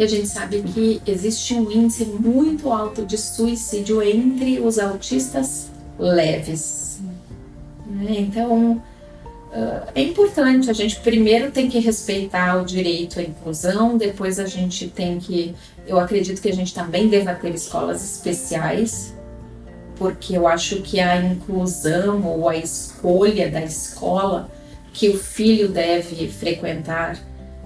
E 0.00 0.02
a 0.02 0.06
gente 0.06 0.28
sabe 0.28 0.62
que 0.62 1.02
existe 1.06 1.52
um 1.52 1.70
índice 1.70 2.06
muito 2.06 2.72
alto 2.72 3.04
de 3.04 3.18
suicídio 3.18 4.02
entre 4.02 4.58
os 4.58 4.78
autistas 4.78 5.70
leves. 5.98 7.00
Né? 7.86 8.20
Então, 8.20 8.82
é 9.94 10.00
importante, 10.00 10.70
a 10.70 10.72
gente 10.72 10.98
primeiro 11.00 11.50
tem 11.50 11.68
que 11.68 11.78
respeitar 11.80 12.62
o 12.62 12.64
direito 12.64 13.20
à 13.20 13.22
inclusão, 13.22 13.98
depois 13.98 14.38
a 14.38 14.46
gente 14.46 14.88
tem 14.88 15.18
que, 15.18 15.54
eu 15.86 16.00
acredito 16.00 16.40
que 16.40 16.48
a 16.48 16.54
gente 16.54 16.72
também 16.72 17.08
deva 17.08 17.34
ter 17.34 17.54
escolas 17.54 18.02
especiais 18.02 19.12
porque 19.96 20.34
eu 20.34 20.48
acho 20.48 20.80
que 20.80 20.98
a 20.98 21.20
inclusão 21.20 22.24
ou 22.24 22.48
a 22.48 22.56
escolha 22.56 23.50
da 23.50 23.60
escola 23.60 24.50
que 24.94 25.10
o 25.10 25.18
filho 25.18 25.68
deve 25.68 26.26
frequentar, 26.28 27.18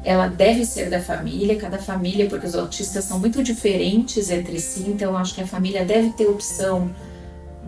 ela 0.05 0.29
deve 0.29 0.67
ser 0.67 0.91
da 0.91 1.01
família, 1.01 1.57
cada 1.57 1.79
família, 1.79 2.29
porque 2.29 2.47
os 2.47 2.55
autistas 2.55 3.05
são 3.05 3.19
muito 3.19 3.43
diferentes 3.43 4.31
entre 4.31 4.61
si, 4.61 4.85
então 4.87 5.17
acho 5.17 5.35
que 5.35 5.41
a 5.41 5.47
família 5.47 5.85
deve 5.85 6.11
ter 6.11 6.27
opção 6.27 6.91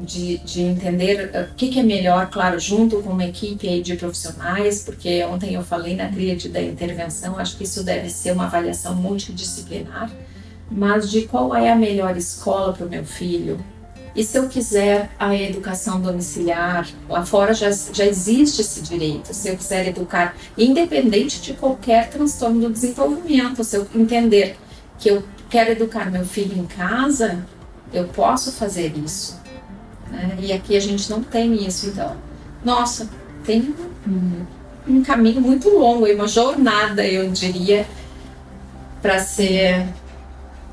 de, 0.01 0.39
de 0.39 0.61
entender 0.61 1.31
o 1.35 1.55
que, 1.55 1.69
que, 1.69 1.81
é 1.81 1.83
melhor, 1.83 2.29
claro, 2.29 2.61
junto 2.61 3.03
com 3.03 3.11
uma 3.11 3.25
equipe 3.25 3.67
aí 3.67 3.83
de 3.83 3.97
profissionais, 3.97 4.83
porque 4.83 5.25
ontem 5.25 5.55
eu 5.55 5.63
falei 5.63 5.97
na 5.97 6.09
tríade 6.09 6.49
da 6.51 6.61
intervenção, 6.61 7.39
acho 7.39 7.57
que 7.57 7.65
isso 7.65 7.83
deve 7.83 8.11
ser 8.11 8.33
uma 8.33 8.45
avaliação 8.45 8.95
multidisciplinar, 8.95 10.11
mas 10.71 11.11
de 11.11 11.23
qual 11.23 11.55
é 11.55 11.73
a 11.73 11.77
melhor 11.77 12.17
escola 12.17 12.73
para 12.73 12.87
o 12.87 12.91
meu 12.91 13.05
filho. 13.05 13.59
E 14.17 14.25
se 14.25 14.39
eu 14.39 14.49
quiser 14.49 15.11
a 15.19 15.37
educação 15.37 16.01
domiciliar, 16.01 16.89
lá 17.07 17.27
fora 17.27 17.53
já, 17.53 17.71
já 17.71 18.07
existe 18.07 18.63
esse 18.63 18.81
direito. 18.81 19.35
Se 19.35 19.51
eu 19.51 19.57
quiser 19.57 19.87
educar, 19.89 20.35
independente 20.57 21.39
de 21.43 21.53
qualquer 21.53 22.09
transtorno 22.09 22.63
do 22.63 22.71
desenvolvimento, 22.71 23.63
se 23.63 23.77
eu 23.77 23.87
entender 23.95 24.57
que 24.99 25.11
eu 25.11 25.23
quero 25.51 25.73
educar 25.73 26.11
meu 26.11 26.25
filho 26.25 26.59
em 26.59 26.65
casa, 26.65 27.45
eu 27.93 28.09
posso 28.09 28.53
fazer 28.53 28.97
isso. 28.97 29.39
Né? 30.11 30.39
E 30.41 30.51
aqui 30.51 30.75
a 30.75 30.81
gente 30.81 31.11
não 31.11 31.23
tem 31.23 31.67
isso. 31.67 31.89
Então, 31.89 32.17
nossa, 32.65 33.11
tem 33.45 33.75
um, 34.09 34.47
um 34.89 35.03
caminho 35.03 35.43
muito 35.43 35.69
longo, 35.69 36.07
uma 36.07 36.27
jornada, 36.27 37.07
eu 37.07 37.31
diria, 37.31 37.87
para 39.03 39.19
ser 39.19 39.87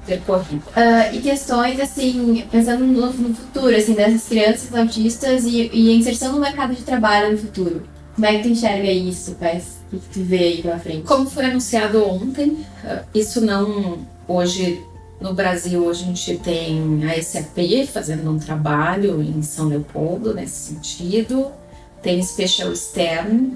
percorrida. 0.06 0.64
Uh, 0.70 1.16
e 1.16 1.22
questões, 1.22 1.80
assim, 1.80 2.46
pensando 2.52 2.86
no, 2.86 3.12
no, 3.14 3.36
futuro, 3.36 3.76
assim, 3.76 3.94
dessas 3.94 4.28
crianças 4.28 4.74
autistas 4.76 5.46
e, 5.46 5.70
e 5.74 5.92
a 5.92 5.96
inserção 5.96 6.34
no 6.34 6.40
mercado 6.40 6.74
de 6.74 6.84
trabalho 6.84 7.32
no 7.32 7.38
futuro. 7.38 7.84
Como 8.16 8.28
é 8.28 8.38
que 8.38 8.44
tu 8.44 8.50
enxerga 8.50 8.92
isso, 8.92 9.36
Paz? 9.36 9.78
O 9.92 9.98
que 9.98 10.10
tu 10.10 10.24
vê 10.24 10.38
aí 10.38 10.62
pela 10.62 10.78
frente? 10.78 11.04
Como 11.04 11.30
foi 11.30 11.46
anunciado 11.46 12.04
ontem, 12.08 12.64
isso 13.14 13.42
não 13.42 14.00
hoje 14.28 14.84
no 15.24 15.34
Brasil, 15.34 15.90
a 15.90 15.94
gente 15.94 16.38
tem 16.40 17.02
a 17.10 17.22
SAP 17.22 17.88
fazendo 17.92 18.30
um 18.30 18.38
trabalho 18.38 19.22
em 19.22 19.42
São 19.42 19.68
Leopoldo 19.68 20.34
nesse 20.34 20.74
sentido. 20.74 21.50
Tem 22.02 22.22
Special 22.22 22.76
Stern, 22.76 23.54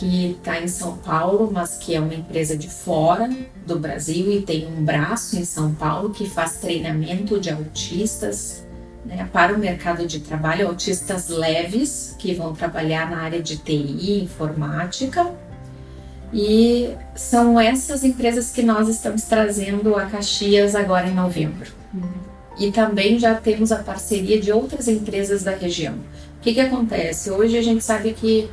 que 0.00 0.30
está 0.30 0.58
em 0.58 0.66
São 0.66 0.96
Paulo, 0.96 1.50
mas 1.52 1.76
que 1.76 1.94
é 1.94 2.00
uma 2.00 2.14
empresa 2.14 2.56
de 2.56 2.70
fora 2.70 3.28
do 3.66 3.78
Brasil 3.78 4.32
e 4.32 4.40
tem 4.40 4.66
um 4.66 4.82
braço 4.82 5.38
em 5.38 5.44
São 5.44 5.74
Paulo 5.74 6.08
que 6.08 6.26
faz 6.26 6.56
treinamento 6.56 7.38
de 7.38 7.50
autistas 7.50 8.66
né, 9.04 9.28
para 9.30 9.54
o 9.54 9.58
mercado 9.58 10.06
de 10.06 10.20
trabalho, 10.20 10.68
autistas 10.68 11.28
leves 11.28 12.16
que 12.18 12.32
vão 12.32 12.54
trabalhar 12.54 13.10
na 13.10 13.18
área 13.18 13.42
de 13.42 13.58
TI, 13.58 14.22
informática 14.22 15.30
e 16.32 16.94
são 17.14 17.60
essas 17.60 18.02
empresas 18.02 18.50
que 18.50 18.62
nós 18.62 18.88
estamos 18.88 19.24
trazendo 19.24 19.96
a 19.96 20.06
Caxias 20.06 20.74
agora 20.74 21.08
em 21.08 21.14
novembro. 21.14 21.70
Uhum. 21.92 22.08
E 22.58 22.72
também 22.72 23.18
já 23.18 23.34
temos 23.34 23.70
a 23.70 23.82
parceria 23.82 24.40
de 24.40 24.50
outras 24.50 24.88
empresas 24.88 25.42
da 25.42 25.50
região. 25.50 25.94
O 26.38 26.40
que, 26.40 26.54
que 26.54 26.60
acontece? 26.60 27.30
Hoje 27.30 27.58
a 27.58 27.62
gente 27.62 27.84
sabe 27.84 28.14
que 28.14 28.48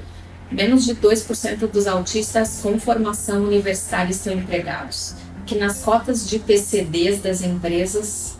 menos 0.51 0.86
de 0.86 0.95
2% 0.95 1.67
dos 1.67 1.88
autistas 1.88 2.60
com 2.62 2.79
formação 2.79 3.43
universitária 3.43 4.12
estão 4.12 4.33
empregados. 4.33 5.15
Que 5.45 5.55
nas 5.55 5.79
cotas 5.79 6.27
de 6.27 6.39
PCDs 6.39 7.21
das 7.21 7.41
empresas, 7.41 8.38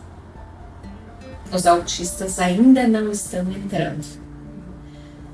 os 1.52 1.66
autistas 1.66 2.38
ainda 2.38 2.86
não 2.86 3.10
estão 3.10 3.50
entrando. 3.50 4.04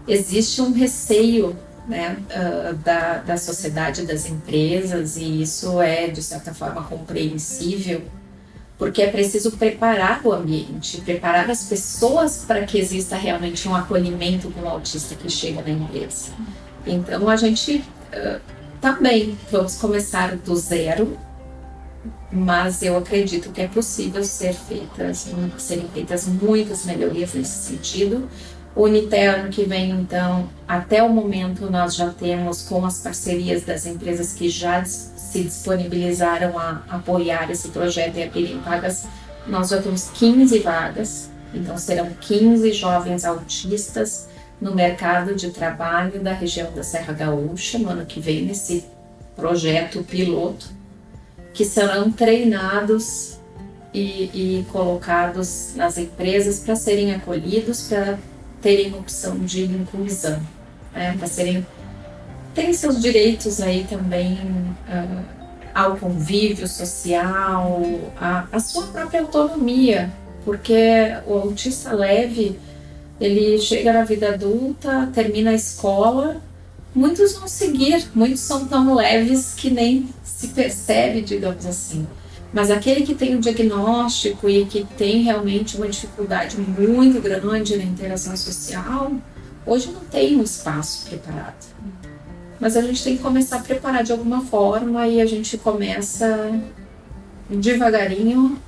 Existe 0.06 0.60
um 0.60 0.72
receio 0.72 1.56
né, 1.88 2.16
uh, 2.30 2.74
da, 2.74 3.18
da 3.18 3.36
sociedade, 3.36 4.06
das 4.06 4.28
empresas, 4.28 5.16
e 5.16 5.42
isso 5.42 5.80
é, 5.80 6.08
de 6.08 6.22
certa 6.22 6.54
forma, 6.54 6.82
compreensível, 6.84 8.02
porque 8.78 9.02
é 9.02 9.10
preciso 9.10 9.52
preparar 9.52 10.20
o 10.24 10.32
ambiente, 10.32 11.00
preparar 11.00 11.50
as 11.50 11.64
pessoas 11.64 12.44
para 12.46 12.64
que 12.64 12.78
exista 12.78 13.16
realmente 13.16 13.68
um 13.68 13.74
acolhimento 13.74 14.50
com 14.50 14.62
o 14.62 14.68
autista 14.68 15.14
que 15.14 15.30
chega 15.30 15.62
na 15.62 15.70
empresa. 15.70 16.32
Então, 16.86 17.28
a 17.28 17.36
gente 17.36 17.76
uh, 18.12 18.40
também 18.80 19.38
vamos 19.50 19.76
começar 19.76 20.36
do 20.36 20.54
zero, 20.56 21.16
mas 22.30 22.82
eu 22.82 22.96
acredito 22.96 23.50
que 23.50 23.62
é 23.62 23.68
possível 23.68 24.22
ser 24.24 24.52
feitas, 24.52 25.26
serem 25.58 25.88
feitas 25.88 26.26
muitas 26.26 26.84
melhorias 26.84 27.32
nesse 27.32 27.70
sentido, 27.70 28.28
o 28.76 28.82
Unitel 28.82 29.36
ano 29.36 29.50
que 29.50 29.64
vem, 29.64 29.90
então, 29.92 30.48
até 30.66 31.00
o 31.00 31.08
momento 31.08 31.70
nós 31.70 31.94
já 31.94 32.10
temos 32.10 32.62
com 32.62 32.84
as 32.84 32.98
parcerias 32.98 33.62
das 33.62 33.86
empresas 33.86 34.32
que 34.32 34.48
já 34.48 34.84
se 34.84 35.44
disponibilizaram 35.44 36.58
a 36.58 36.82
apoiar 36.88 37.48
esse 37.50 37.68
projeto 37.68 38.16
e 38.16 38.24
abrirem 38.24 38.58
vagas, 38.58 39.06
nós 39.46 39.68
já 39.68 39.80
temos 39.80 40.10
15 40.14 40.58
vagas, 40.58 41.30
então 41.54 41.78
serão 41.78 42.10
15 42.20 42.72
jovens 42.72 43.24
autistas 43.24 44.26
no 44.60 44.74
mercado 44.74 45.34
de 45.34 45.50
trabalho 45.50 46.20
da 46.20 46.32
região 46.32 46.72
da 46.72 46.82
Serra 46.82 47.12
Gaúcha 47.12 47.78
no 47.78 47.90
ano 47.90 48.06
que 48.06 48.20
vem, 48.20 48.42
nesse 48.42 48.84
projeto 49.36 50.02
piloto, 50.02 50.68
que 51.52 51.64
serão 51.64 52.10
treinados 52.10 53.38
e, 53.92 54.58
e 54.60 54.66
colocados 54.72 55.72
nas 55.76 55.98
empresas 55.98 56.60
para 56.60 56.76
serem 56.76 57.14
acolhidos, 57.14 57.88
para 57.88 58.18
terem 58.60 58.94
opção 58.94 59.38
de 59.38 59.64
inclusão, 59.64 60.40
né, 60.92 61.14
para 61.18 61.26
serem 61.26 61.66
terem 62.54 62.72
seus 62.72 63.02
direitos 63.02 63.60
aí 63.60 63.84
também 63.88 64.34
uh, 64.88 65.24
ao 65.74 65.96
convívio 65.96 66.68
social, 66.68 67.82
a, 68.16 68.60
sua 68.60 68.86
própria 68.86 69.22
autonomia, 69.22 70.10
porque 70.44 70.72
o 71.26 71.34
autista 71.34 71.92
leve 71.92 72.58
ele 73.20 73.58
chega 73.58 73.92
na 73.92 74.04
vida 74.04 74.30
adulta, 74.30 75.10
termina 75.14 75.50
a 75.50 75.54
escola, 75.54 76.42
muitos 76.94 77.34
vão 77.34 77.46
seguir, 77.46 78.06
muitos 78.14 78.40
são 78.40 78.66
tão 78.66 78.94
leves 78.94 79.54
que 79.56 79.70
nem 79.70 80.08
se 80.22 80.48
percebe, 80.48 81.22
digamos 81.22 81.64
assim. 81.66 82.06
Mas 82.52 82.70
aquele 82.70 83.04
que 83.04 83.14
tem 83.14 83.34
o 83.34 83.40
diagnóstico 83.40 84.48
e 84.48 84.64
que 84.64 84.84
tem 84.96 85.22
realmente 85.22 85.76
uma 85.76 85.88
dificuldade 85.88 86.56
muito 86.56 87.20
grande 87.20 87.76
na 87.76 87.82
interação 87.82 88.36
social, 88.36 89.12
hoje 89.66 89.90
não 89.90 90.00
tem 90.00 90.36
um 90.36 90.42
espaço 90.42 91.06
preparado. 91.06 91.66
Mas 92.60 92.76
a 92.76 92.82
gente 92.82 93.02
tem 93.02 93.16
que 93.16 93.22
começar 93.22 93.56
a 93.56 93.60
preparar 93.60 94.04
de 94.04 94.12
alguma 94.12 94.40
forma 94.42 95.06
e 95.08 95.20
a 95.20 95.26
gente 95.26 95.58
começa 95.58 96.52
devagarinho 97.50 98.58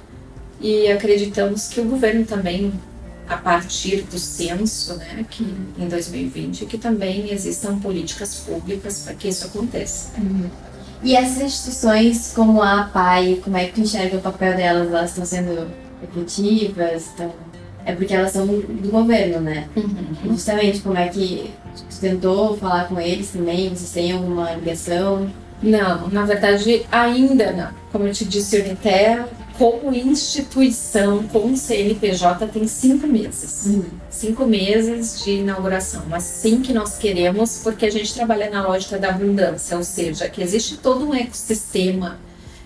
e 0.61 0.89
acreditamos 0.89 1.69
que 1.69 1.81
o 1.81 1.85
governo 1.85 2.25
também 2.25 2.73
a 3.29 3.37
partir 3.37 4.03
do 4.03 4.19
censo, 4.19 4.95
né, 4.97 5.25
que 5.29 5.43
em 5.79 5.89
2020, 5.89 6.67
que 6.67 6.79
também 6.79 7.33
existam 7.33 7.79
políticas 7.79 8.37
públicas 8.47 9.01
para 9.01 9.15
que 9.15 9.29
isso 9.29 9.47
aconteça. 9.47 10.11
Uhum. 10.19 10.49
E 11.03 11.15
essas 11.15 11.43
instituições, 11.43 12.33
como 12.35 12.63
a 12.63 12.85
PAI, 12.85 13.41
como 13.43 13.57
é 13.57 13.67
que 13.67 13.73
tu 13.75 13.81
enxerga 13.81 14.17
o 14.17 14.21
papel 14.21 14.57
delas? 14.57 14.89
Elas 14.89 15.11
estão 15.11 15.25
sendo 15.25 15.71
efetivas? 16.03 17.07
Estão... 17.07 17.33
É 17.85 17.95
porque 17.95 18.15
elas 18.15 18.33
são 18.33 18.47
do 18.47 18.91
governo, 18.91 19.41
né? 19.41 19.69
Uhum. 19.77 20.33
Justamente, 20.33 20.81
como 20.81 20.97
é 20.97 21.09
que 21.09 21.51
tu 21.75 22.01
tentou 22.01 22.57
falar 22.57 22.89
com 22.89 23.01
eles 23.01 23.31
também? 23.31 23.69
Vocês 23.69 23.91
têm 23.93 24.13
alguma 24.13 24.53
ligação? 24.55 25.31
Não, 25.63 26.09
na 26.09 26.25
verdade, 26.25 26.85
ainda 26.91 27.53
não. 27.53 27.71
Como 27.93 28.07
eu 28.07 28.13
te 28.13 28.25
disse, 28.25 28.59
o 28.59 28.65
Uniter 28.65 29.25
como 29.59 29.95
instituição, 29.95 31.27
como 31.29 31.57
CNPJ, 31.57 32.47
tem 32.49 32.67
cinco 32.67 33.07
meses. 33.07 33.67
Uhum. 33.67 33.85
Cinco 34.11 34.47
meses 34.47 35.25
de 35.25 35.33
inauguração. 35.33 36.03
Mas 36.09 36.25
sim 36.25 36.61
que 36.61 36.73
nós 36.73 36.97
queremos, 36.97 37.61
porque 37.63 37.87
a 37.87 37.91
gente 37.91 38.13
trabalha 38.15 38.51
na 38.51 38.67
lógica 38.67 38.99
da 38.99 39.11
abundância, 39.11 39.77
ou 39.77 39.85
seja, 39.85 40.29
que 40.29 40.43
existe 40.43 40.77
todo 40.77 41.09
um 41.09 41.15
ecossistema 41.15 42.19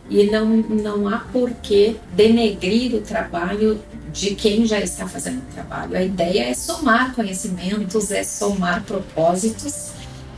e 0.08 0.24
não, 0.24 0.46
não 0.46 1.08
há 1.08 1.18
por 1.18 1.50
que 1.50 1.96
denegrir 2.14 2.94
o 2.96 3.00
trabalho 3.00 3.80
de 4.12 4.34
quem 4.34 4.66
já 4.66 4.80
está 4.80 5.06
fazendo 5.06 5.38
o 5.38 5.54
trabalho. 5.54 5.96
A 5.96 6.02
ideia 6.02 6.50
é 6.50 6.54
somar 6.54 7.14
conhecimentos, 7.14 8.10
é 8.10 8.24
somar 8.24 8.82
propósitos 8.82 9.90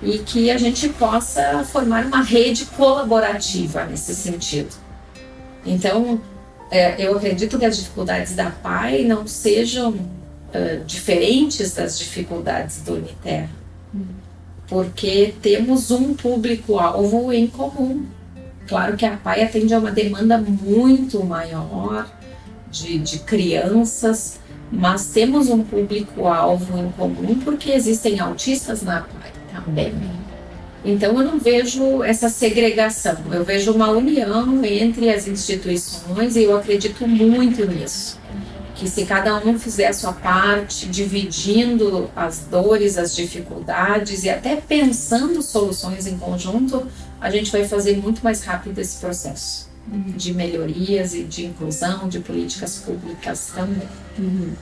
e 0.02 0.18
que 0.18 0.50
a 0.50 0.58
gente 0.58 0.88
possa 0.90 1.64
formar 1.64 2.04
uma 2.04 2.22
rede 2.22 2.66
colaborativa 2.66 3.84
nesse 3.84 4.14
sentido. 4.14 4.74
Então, 5.64 6.20
é, 6.72 6.94
eu 6.98 7.14
acredito 7.14 7.58
que 7.58 7.66
as 7.66 7.76
dificuldades 7.76 8.35
da 8.35 8.50
PAI 8.50 9.04
não 9.04 9.26
sejam 9.26 9.90
uh, 9.90 10.85
diferentes 10.87 11.74
das 11.74 11.98
dificuldades 11.98 12.80
do 12.80 12.94
Uniter, 12.94 13.46
porque 14.66 15.35
temos 15.42 15.90
um 15.90 16.14
público-alvo 16.14 17.30
em 17.30 17.46
comum. 17.46 18.06
Claro 18.66 18.96
que 18.96 19.04
a 19.04 19.18
PAI 19.18 19.42
atende 19.42 19.74
a 19.74 19.78
uma 19.78 19.90
demanda 19.90 20.38
muito 20.38 21.22
maior 21.22 22.11
de, 22.70 22.98
de 22.98 23.18
crianças, 23.18 24.40
mas 24.70 25.08
temos 25.08 25.50
um 25.50 25.62
público-alvo 25.62 26.78
em 26.78 26.90
comum 26.92 27.38
porque 27.44 27.70
existem 27.70 28.18
autistas 28.18 28.80
na 28.80 29.02
PAI 29.02 29.32
também. 29.52 29.92
Então 30.85 31.16
eu 31.21 31.25
não 31.25 31.38
vejo 31.38 32.03
essa 32.03 32.29
segregação, 32.29 33.16
eu 33.31 33.45
vejo 33.45 33.73
uma 33.73 33.90
união 33.90 34.64
entre 34.64 35.11
as 35.11 35.29
instituições 35.29 36.35
e 36.35 36.42
eu 36.42 36.57
acredito 36.57 37.07
muito 37.07 37.64
nisso. 37.66 38.21
Que 38.75 38.88
se 38.88 39.05
cada 39.05 39.37
um 39.37 39.57
fizer 39.57 39.87
a 39.87 39.92
sua 39.92 40.12
parte, 40.12 40.87
dividindo 40.87 42.11
as 42.16 42.40
dores, 42.51 42.99
as 42.99 43.14
dificuldades 43.14 44.25
e 44.25 44.31
até 44.31 44.57
pensando 44.57 45.40
soluções 45.40 46.09
em 46.09 46.18
conjunto, 46.18 46.88
a 47.21 47.31
gente 47.31 47.53
vai 47.53 47.64
fazer 47.64 47.97
muito 47.99 48.25
mais 48.25 48.42
rápido 48.42 48.81
esse 48.81 48.99
processo 48.99 49.71
uhum. 49.90 50.12
de 50.16 50.35
melhorias 50.35 51.14
e 51.14 51.23
de 51.23 51.47
inclusão, 51.47 52.09
de 52.09 52.18
políticas 52.18 52.79
públicas 52.79 53.53
também. 53.55 53.88
Uhum. 54.18 54.53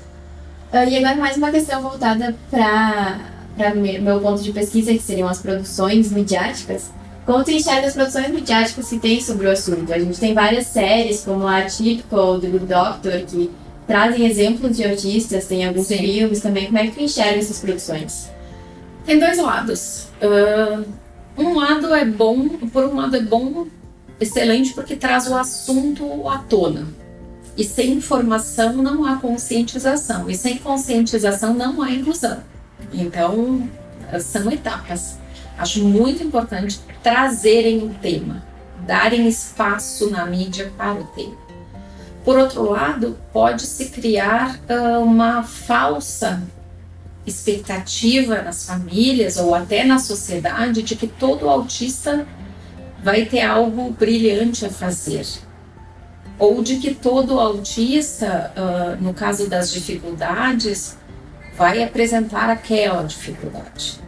Uh, 0.71 0.89
e 0.89 0.97
agora 0.99 1.17
mais 1.17 1.39
uma 1.39 1.51
questão 1.51 1.81
voltada 1.81 2.37
para 2.51 3.40
para 3.57 3.75
meu 3.75 4.21
ponto 4.21 4.43
de 4.43 4.53
pesquisa, 4.53 4.93
que 4.93 5.03
seriam 5.03 5.29
as 5.29 5.41
produções 5.41 6.11
midiáticas, 6.11 6.91
como 7.31 7.45
tu 7.45 7.51
enxerga 7.53 7.87
as 7.87 7.95
produções 7.95 8.29
midiáticas 8.31 8.89
que 8.89 8.99
tem 8.99 9.21
sobre 9.21 9.47
o 9.47 9.51
assunto? 9.51 9.93
A 9.93 9.99
gente 9.99 10.19
tem 10.19 10.35
várias 10.35 10.67
séries, 10.67 11.23
como 11.23 11.47
a 11.47 11.63
Typical, 11.63 12.41
The 12.41 12.49
Good 12.49 12.67
Doctor, 12.67 13.21
que 13.27 13.51
trazem 13.87 14.27
exemplos 14.27 14.77
de 14.77 14.85
autistas, 14.85 15.47
tem 15.47 15.65
alguns 15.65 15.87
Sim. 15.87 15.99
filmes 15.99 16.41
também. 16.41 16.67
Como 16.67 16.79
é 16.79 16.87
que 16.87 16.93
tu 16.93 17.03
enxerga 17.03 17.39
essas 17.39 17.61
produções? 17.61 18.31
Tem 19.05 19.19
dois 19.19 19.39
lados. 19.39 20.09
Uh, 20.21 20.85
um 21.37 21.55
lado 21.55 21.95
é 21.95 22.05
bom, 22.05 22.49
por 22.49 22.85
um 22.85 22.97
lado 22.97 23.17
é 23.17 23.23
bom, 23.23 23.67
excelente, 24.21 24.73
porque 24.75 24.97
traz 24.97 25.29
o 25.29 25.35
assunto 25.37 26.29
à 26.29 26.39
tona. 26.39 26.87
E 27.57 27.65
sem 27.65 27.93
informação 27.93 28.75
não 28.75 29.05
há 29.05 29.17
conscientização. 29.17 30.29
E 30.29 30.37
sem 30.37 30.59
conscientização 30.59 31.55
não 31.55 31.83
há 31.83 31.91
inclusão. 31.91 32.39
Então, 32.93 33.69
são 34.21 34.51
etapas. 34.51 35.19
Acho 35.57 35.85
muito 35.85 36.23
importante 36.23 36.81
trazerem 37.03 37.85
o 37.85 37.91
tema, 38.01 38.43
darem 38.87 39.29
espaço 39.29 40.11
na 40.11 40.25
mídia 40.27 40.73
para 40.77 40.95
o 40.95 41.05
tema. 41.05 41.37
Por 42.25 42.39
outro 42.39 42.71
lado, 42.71 43.19
pode-se 43.33 43.87
criar 43.87 44.59
uh, 44.69 45.03
uma 45.03 45.43
falsa 45.43 46.43
expectativa 47.27 48.43
nas 48.43 48.67
famílias 48.67 49.37
ou 49.37 49.55
até 49.55 49.85
na 49.85 49.99
sociedade 49.99 50.83
de 50.83 50.97
que 50.97 51.07
todo 51.07 51.49
autista 51.49 52.27
vai 53.03 53.25
ter 53.25 53.43
algo 53.43 53.91
brilhante 53.91 54.67
a 54.67 54.71
fazer. 54.71 55.27
Ou 56.39 56.63
de 56.63 56.77
que 56.77 56.95
todo 56.95 57.39
autista, 57.39 58.53
uh, 58.57 59.03
no 59.03 59.13
caso 59.13 59.49
das 59.49 59.73
dificuldades, 59.73 60.97
vai 61.61 61.83
apresentar 61.83 62.49
aquela 62.49 63.03
dificuldade. 63.03 64.01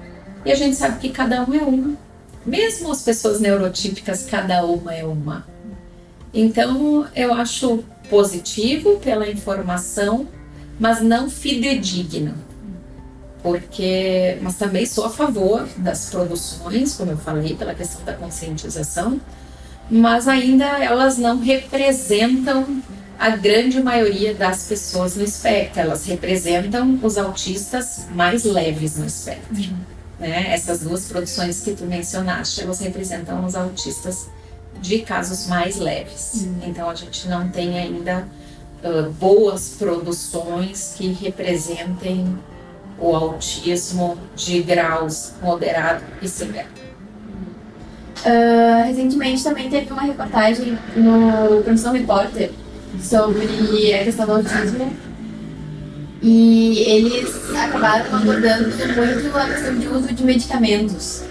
E 0.42 0.50
a 0.50 0.54
gente 0.54 0.74
sabe 0.74 0.98
que 0.98 1.10
cada 1.10 1.44
um 1.44 1.52
é 1.52 1.62
uma. 1.62 1.98
Mesmo 2.46 2.90
as 2.90 3.02
pessoas 3.02 3.40
neurotípicas, 3.40 4.24
cada 4.24 4.64
uma 4.64 4.94
é 4.94 5.04
uma. 5.04 5.46
Então, 6.32 7.06
eu 7.14 7.34
acho 7.34 7.84
positivo 8.08 8.98
pela 9.00 9.28
informação, 9.28 10.26
mas 10.80 11.02
não 11.02 11.28
fidedigno. 11.28 12.34
Porque, 13.42 14.38
mas 14.40 14.56
também 14.56 14.86
sou 14.86 15.04
a 15.04 15.10
favor 15.10 15.68
das 15.76 16.08
produções, 16.08 16.94
como 16.94 17.10
eu 17.10 17.18
falei, 17.18 17.54
pela 17.54 17.74
questão 17.74 18.02
da 18.02 18.14
conscientização, 18.14 19.20
mas 19.90 20.26
ainda 20.26 20.64
elas 20.82 21.18
não 21.18 21.38
representam 21.38 22.82
a 23.22 23.37
grande 23.37 23.80
maioria 23.80 24.35
das 24.35 24.64
pessoas 24.64 25.14
no 25.14 25.22
espectro. 25.22 25.80
Elas 25.80 26.04
representam 26.06 26.98
os 27.00 27.16
autistas 27.16 28.06
mais 28.12 28.42
leves 28.42 28.96
no 28.98 29.06
espectro. 29.06 29.54
Uhum. 29.54 29.78
Né? 30.18 30.52
Essas 30.52 30.80
duas 30.80 31.04
produções 31.04 31.61
que 31.61 31.70
tu 31.70 31.85
mencionaste, 31.85 32.62
elas 32.62 32.80
representam 32.80 33.44
os 33.44 33.54
autistas 33.54 34.26
de 34.80 35.02
casos 35.02 35.46
mais 35.46 35.76
leves. 35.76 36.32
Uhum. 36.42 36.62
Então 36.66 36.90
a 36.90 36.96
gente 36.96 37.28
não 37.28 37.48
tem 37.48 37.78
ainda 37.78 38.26
uh, 38.82 39.08
boas 39.12 39.76
produções 39.78 40.94
que 40.98 41.12
representem 41.12 42.37
o 42.98 43.14
autismo 43.14 44.18
de 44.35 44.62
graus 44.62 45.35
moderado 45.40 46.02
e 46.20 46.26
severo. 46.26 46.82
Uh, 48.26 48.85
recentemente 48.88 49.44
também 49.44 49.70
teve 49.70 49.92
uma 49.92 50.02
reportagem 50.02 50.76
no 50.96 51.62
Profissão 51.62 51.92
Repórter 51.92 52.50
sobre 53.00 53.94
a 53.94 54.05
questão 54.05 54.26
do 54.26 54.33
autismo. 54.33 54.92
E 56.22 56.78
eles 56.87 57.50
acabaram 57.55 58.14
abordando 58.14 58.68
muito 58.68 59.37
a 59.37 59.46
questão 59.46 59.78
de 59.78 59.88
uso 59.88 60.14
de 60.14 60.24
medicamentos. 60.24 61.24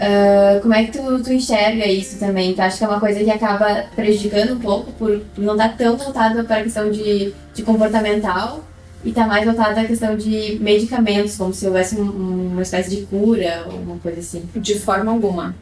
Uh, 0.00 0.60
como 0.62 0.74
é 0.74 0.84
que 0.84 0.98
tu, 0.98 1.22
tu 1.22 1.32
enxerga 1.32 1.86
isso 1.86 2.18
também? 2.18 2.54
Tu 2.54 2.60
acha 2.60 2.78
que 2.78 2.84
é 2.84 2.88
uma 2.88 2.98
coisa 2.98 3.22
que 3.22 3.30
acaba 3.30 3.84
prejudicando 3.94 4.54
um 4.54 4.58
pouco 4.58 4.90
por, 4.92 5.20
não 5.36 5.52
estar 5.52 5.76
tão 5.76 5.96
voltado 5.96 6.42
para 6.44 6.56
a 6.56 6.62
questão 6.64 6.90
de, 6.90 7.34
de 7.54 7.62
comportamental 7.62 8.64
e 9.04 9.12
tá 9.12 9.26
mais 9.26 9.44
voltado 9.44 9.78
à 9.78 9.84
questão 9.84 10.16
de 10.16 10.58
medicamentos, 10.60 11.36
como 11.36 11.54
se 11.54 11.66
houvesse 11.66 11.96
um, 11.96 12.50
uma 12.52 12.62
espécie 12.62 12.90
de 12.90 13.02
cura 13.02 13.66
ou 13.66 13.78
uma 13.78 13.98
coisa 13.98 14.20
assim? 14.20 14.48
De 14.56 14.78
forma 14.78 15.12
alguma. 15.12 15.54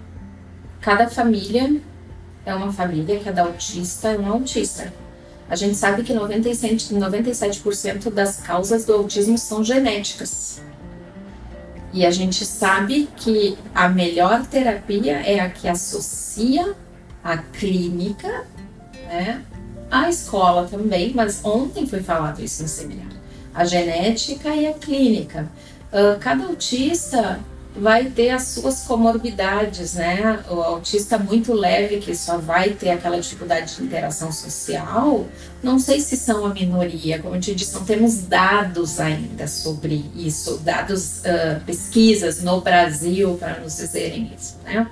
Cada 0.80 1.08
família 1.08 1.80
é 2.50 2.54
uma 2.54 2.72
família, 2.72 3.20
cada 3.20 3.42
autista 3.42 4.08
é 4.08 4.18
um 4.18 4.30
autista. 4.30 4.92
A 5.48 5.56
gente 5.56 5.76
sabe 5.76 6.02
que 6.02 6.12
97%, 6.12 6.90
97 6.92 8.10
das 8.10 8.36
causas 8.36 8.84
do 8.84 8.92
autismo 8.92 9.38
são 9.38 9.64
genéticas. 9.64 10.60
E 11.92 12.04
a 12.04 12.10
gente 12.10 12.44
sabe 12.44 13.08
que 13.16 13.56
a 13.74 13.88
melhor 13.88 14.46
terapia 14.46 15.16
é 15.20 15.40
a 15.40 15.48
que 15.48 15.66
associa 15.66 16.74
a 17.24 17.38
clínica, 17.38 18.44
né, 19.06 19.42
a 19.90 20.08
escola 20.10 20.68
também, 20.68 21.12
mas 21.14 21.42
ontem 21.42 21.86
foi 21.86 22.00
falado 22.00 22.42
isso 22.42 22.62
no 22.62 22.68
seminário. 22.68 23.18
A 23.54 23.64
genética 23.64 24.50
e 24.54 24.66
a 24.66 24.74
clínica. 24.74 25.48
Uh, 25.90 26.18
cada 26.20 26.44
autista 26.44 27.40
vai 27.80 28.06
ter 28.06 28.30
as 28.30 28.42
suas 28.48 28.82
comorbidades, 28.82 29.94
né? 29.94 30.42
O 30.50 30.60
autista 30.60 31.16
muito 31.18 31.52
leve, 31.52 31.98
que 31.98 32.14
só 32.14 32.38
vai 32.38 32.70
ter 32.70 32.90
aquela 32.90 33.18
dificuldade 33.20 33.76
de 33.76 33.84
interação 33.84 34.32
social, 34.32 35.26
não 35.62 35.78
sei 35.78 36.00
se 36.00 36.16
são 36.16 36.44
a 36.44 36.52
minoria, 36.52 37.20
como 37.20 37.36
eu 37.36 37.40
te 37.40 37.54
disse, 37.54 37.74
não 37.74 37.84
temos 37.84 38.22
dados 38.22 38.98
ainda 38.98 39.46
sobre 39.46 40.10
isso, 40.14 40.58
dados, 40.58 41.20
uh, 41.20 41.60
pesquisas 41.64 42.42
no 42.42 42.60
Brasil 42.60 43.36
para 43.38 43.60
nos 43.60 43.76
dizerem 43.76 44.32
isso, 44.36 44.56
né? 44.64 44.88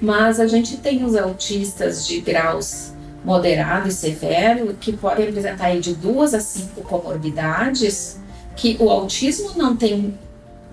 Mas 0.00 0.40
a 0.40 0.46
gente 0.46 0.76
tem 0.78 1.04
os 1.04 1.14
autistas 1.14 2.06
de 2.06 2.20
graus 2.20 2.92
moderado 3.24 3.88
e 3.88 3.92
severo 3.92 4.74
que 4.80 4.92
podem 4.92 5.28
apresentar 5.28 5.78
de 5.78 5.94
duas 5.94 6.32
a 6.32 6.40
cinco 6.40 6.80
comorbidades 6.82 8.18
que 8.56 8.76
o 8.80 8.88
autismo 8.88 9.52
não 9.56 9.76
tem 9.76 10.18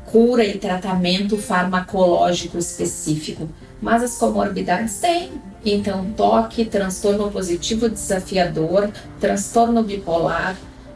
cura 0.07 0.43
e 0.43 0.57
tratamento 0.57 1.37
farmacológico 1.37 2.57
específico, 2.57 3.47
mas 3.81 4.01
as 4.01 4.17
comorbidades 4.17 4.99
têm. 4.99 5.31
Então, 5.65 6.05
toque, 6.15 6.65
transtorno 6.65 7.29
positivo 7.29 7.89
desafiador, 7.89 8.89
transtorno 9.19 9.83
bipolar, 9.83 10.55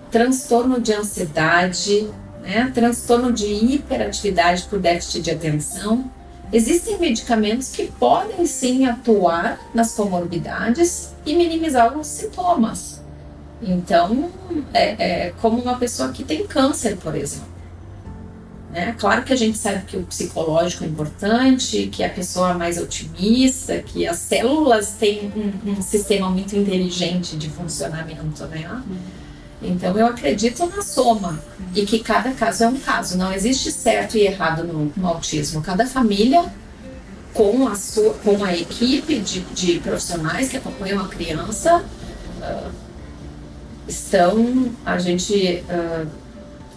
transtorno 0.10 0.80
de 0.80 0.94
ansiedade, 0.94 2.10
né? 2.42 2.72
transtorno 2.74 3.32
de 3.34 3.46
hiperatividade 3.46 4.64
por 4.64 4.80
déficit 4.80 5.22
de 5.22 5.32
atenção. 5.32 6.10
Existem 6.54 6.98
medicamentos 6.98 7.70
que 7.70 7.88
podem 7.88 8.46
sim 8.46 8.86
atuar 8.86 9.60
nas 9.74 9.94
comorbidades 9.94 11.14
e 11.26 11.36
minimizar 11.36 11.86
alguns 11.86 12.08
sintomas. 12.08 13.02
Então, 13.62 14.30
é, 14.74 15.28
é 15.28 15.34
como 15.42 15.62
uma 15.62 15.78
pessoa 15.78 16.10
que 16.12 16.24
tem 16.24 16.48
câncer, 16.48 16.98
por 16.98 17.16
exemplo. 17.16 17.51
Né? 18.72 18.96
Claro 18.98 19.24
que 19.24 19.34
a 19.34 19.36
gente 19.36 19.58
sabe 19.58 19.84
que 19.86 19.98
o 19.98 20.04
psicológico 20.04 20.86
é 20.86 20.88
importante, 20.88 21.88
que 21.92 22.04
a 22.04 22.10
pessoa 22.10 22.52
é 22.52 22.54
mais 22.54 22.78
otimista, 22.78 23.80
que 23.80 24.08
as 24.08 24.18
células 24.18 24.92
têm 24.92 25.32
um, 25.36 25.72
um 25.72 25.82
sistema 25.82 26.30
muito 26.30 26.56
inteligente 26.56 27.36
de 27.36 27.50
funcionamento, 27.50 28.46
né? 28.46 28.82
Então 29.62 29.96
eu 29.98 30.08
acredito 30.08 30.66
na 30.66 30.82
soma 30.82 31.40
e 31.76 31.86
que 31.86 32.00
cada 32.00 32.32
caso 32.32 32.64
é 32.64 32.68
um 32.68 32.78
caso. 32.78 33.18
Não 33.18 33.32
existe 33.32 33.72
certo 33.72 34.18
e 34.18 34.22
errado 34.22 34.64
no, 34.64 34.92
no 34.96 35.08
autismo. 35.08 35.62
Cada 35.62 35.86
família 35.86 36.46
com 37.34 37.68
a 37.68 37.76
sua, 37.76 38.14
com 38.16 38.44
a 38.44 38.56
equipe 38.56 39.20
de, 39.20 39.42
de 39.42 39.80
profissionais 39.80 40.50
que 40.50 40.58
acompanham 40.58 41.04
a 41.04 41.08
criança 41.08 41.84
uh, 42.42 42.72
estão 43.88 44.72
a 44.86 44.98
gente 44.98 45.64
uh, 45.70 46.21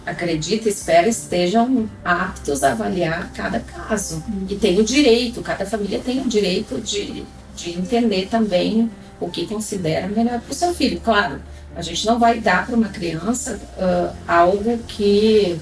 acredita, 0.05 0.69
espera, 0.69 1.07
estejam 1.07 1.89
aptos 2.03 2.63
a 2.63 2.71
avaliar 2.71 3.31
cada 3.33 3.59
caso. 3.59 4.23
E 4.49 4.55
tem 4.55 4.79
o 4.79 4.83
direito, 4.83 5.41
cada 5.41 5.65
família 5.65 5.99
tem 5.99 6.21
o 6.21 6.27
direito 6.27 6.79
de, 6.79 7.25
de 7.55 7.71
entender 7.71 8.27
também 8.27 8.89
o 9.19 9.29
que 9.29 9.47
considera 9.47 10.07
melhor 10.07 10.39
para 10.39 10.51
o 10.51 10.55
seu 10.55 10.73
filho. 10.73 10.99
Claro, 11.01 11.41
a 11.75 11.81
gente 11.81 12.05
não 12.05 12.19
vai 12.19 12.39
dar 12.39 12.65
para 12.65 12.75
uma 12.75 12.89
criança 12.89 13.59
uh, 13.77 14.15
algo 14.27 14.77
que 14.87 15.59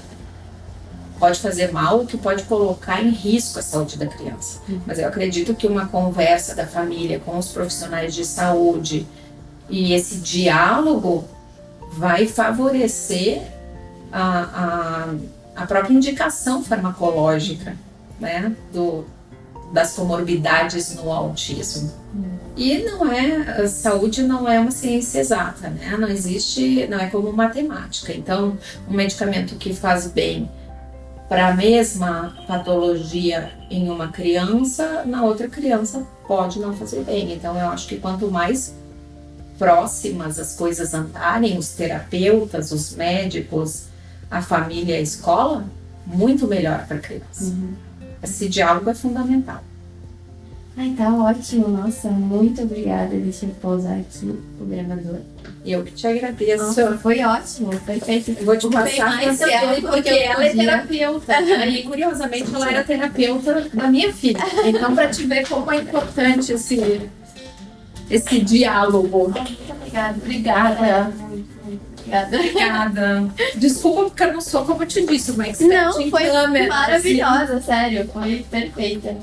pode 1.18 1.40
fazer 1.40 1.72
mal, 1.72 2.04
que 2.04 2.18
pode 2.18 2.42
colocar 2.44 3.02
em 3.02 3.10
risco 3.10 3.58
a 3.58 3.62
saúde 3.62 3.96
da 3.96 4.06
criança. 4.06 4.60
Mas 4.86 4.98
eu 4.98 5.08
acredito 5.08 5.54
que 5.54 5.66
uma 5.66 5.86
conversa 5.86 6.54
da 6.54 6.66
família 6.66 7.18
com 7.18 7.38
os 7.38 7.48
profissionais 7.48 8.14
de 8.14 8.24
saúde 8.24 9.06
e 9.70 9.94
esse 9.94 10.16
diálogo 10.16 11.24
vai 11.92 12.26
favorecer 12.26 13.53
a, 14.14 15.08
a, 15.56 15.62
a 15.62 15.66
própria 15.66 15.92
indicação 15.92 16.62
farmacológica 16.62 17.76
né, 18.20 18.54
do, 18.72 19.04
das 19.72 19.94
comorbidades 19.94 20.94
no 20.94 21.10
autismo. 21.10 21.92
E 22.56 22.78
não 22.78 23.10
é, 23.10 23.66
saúde 23.66 24.22
não 24.22 24.48
é 24.48 24.60
uma 24.60 24.70
ciência 24.70 25.18
exata, 25.18 25.68
né? 25.68 25.96
Não 25.98 26.06
existe, 26.06 26.86
não 26.86 27.00
é 27.00 27.08
como 27.08 27.32
matemática. 27.32 28.12
Então, 28.12 28.56
um 28.88 28.94
medicamento 28.94 29.56
que 29.56 29.74
faz 29.74 30.06
bem 30.06 30.48
para 31.28 31.48
a 31.48 31.54
mesma 31.54 32.36
patologia 32.46 33.50
em 33.68 33.90
uma 33.90 34.08
criança, 34.08 35.02
na 35.04 35.24
outra 35.24 35.48
criança 35.48 36.06
pode 36.28 36.60
não 36.60 36.72
fazer 36.72 37.02
bem. 37.02 37.32
Então, 37.32 37.58
eu 37.58 37.66
acho 37.70 37.88
que 37.88 37.96
quanto 37.96 38.30
mais 38.30 38.72
próximas 39.58 40.38
as 40.38 40.54
coisas 40.54 40.94
andarem, 40.94 41.58
os 41.58 41.70
terapeutas, 41.70 42.70
os 42.70 42.94
médicos, 42.94 43.86
a 44.34 44.42
família, 44.42 44.96
a 44.96 45.00
escola, 45.00 45.64
muito 46.04 46.46
melhor 46.48 46.84
para 46.86 46.96
a 46.96 47.00
criança. 47.00 47.44
Uhum. 47.44 47.74
Esse 48.20 48.48
diálogo 48.48 48.90
é 48.90 48.94
fundamental. 48.94 49.62
Ai, 50.76 50.92
tá 50.98 51.08
ótimo. 51.14 51.68
Nossa, 51.68 52.08
muito 52.08 52.62
obrigada. 52.62 53.14
Deixa 53.14 53.46
eu 53.46 53.50
pausar 53.62 54.00
aqui 54.00 54.36
o 54.60 54.64
gravador. 54.64 55.20
Eu 55.64 55.84
que 55.84 55.92
te 55.92 56.04
agradeço. 56.04 56.64
Nossa, 56.64 56.98
foi 56.98 57.22
ótimo. 57.22 57.70
Perfeito. 57.80 58.32
Eu 58.32 58.44
vou 58.44 58.56
te 58.56 58.68
passar 58.68 59.16
mais 59.16 59.38
tempo 59.38 59.50
ela, 59.52 59.80
porque 59.80 60.02
que 60.02 60.08
eu 60.08 60.16
ela 60.16 60.44
é 60.44 60.52
terapeuta. 60.52 61.40
E 61.68 61.82
curiosamente 61.84 62.52
ela 62.52 62.70
era 62.70 62.82
terapeuta 62.82 63.68
da 63.72 63.86
minha 63.86 64.12
filha. 64.12 64.40
Então, 64.64 64.96
para 64.96 65.08
te 65.10 65.24
ver 65.24 65.48
como 65.48 65.70
é 65.70 65.76
importante 65.76 66.52
esse, 66.52 67.08
esse 68.10 68.40
diálogo. 68.40 69.30
Muito 69.30 69.72
obrigada. 69.72 70.16
Obrigada. 70.16 71.12
Muito 71.28 71.53
obrigada. 72.04 72.36
Obrigada. 72.36 73.28
Desculpa 73.56 74.04
porque 74.04 74.22
eu 74.22 74.32
não 74.32 74.40
sou, 74.40 74.64
como 74.64 74.82
eu 74.82 74.86
te 74.86 75.04
disse, 75.06 75.30
uma 75.30 75.46
expert 75.48 75.70
Não, 75.70 76.10
foi 76.10 76.24
câmera, 76.24 76.64
assim. 76.64 76.68
maravilhosa, 76.68 77.60
sério. 77.60 78.08
Foi 78.12 78.44
perfeita. 78.50 79.16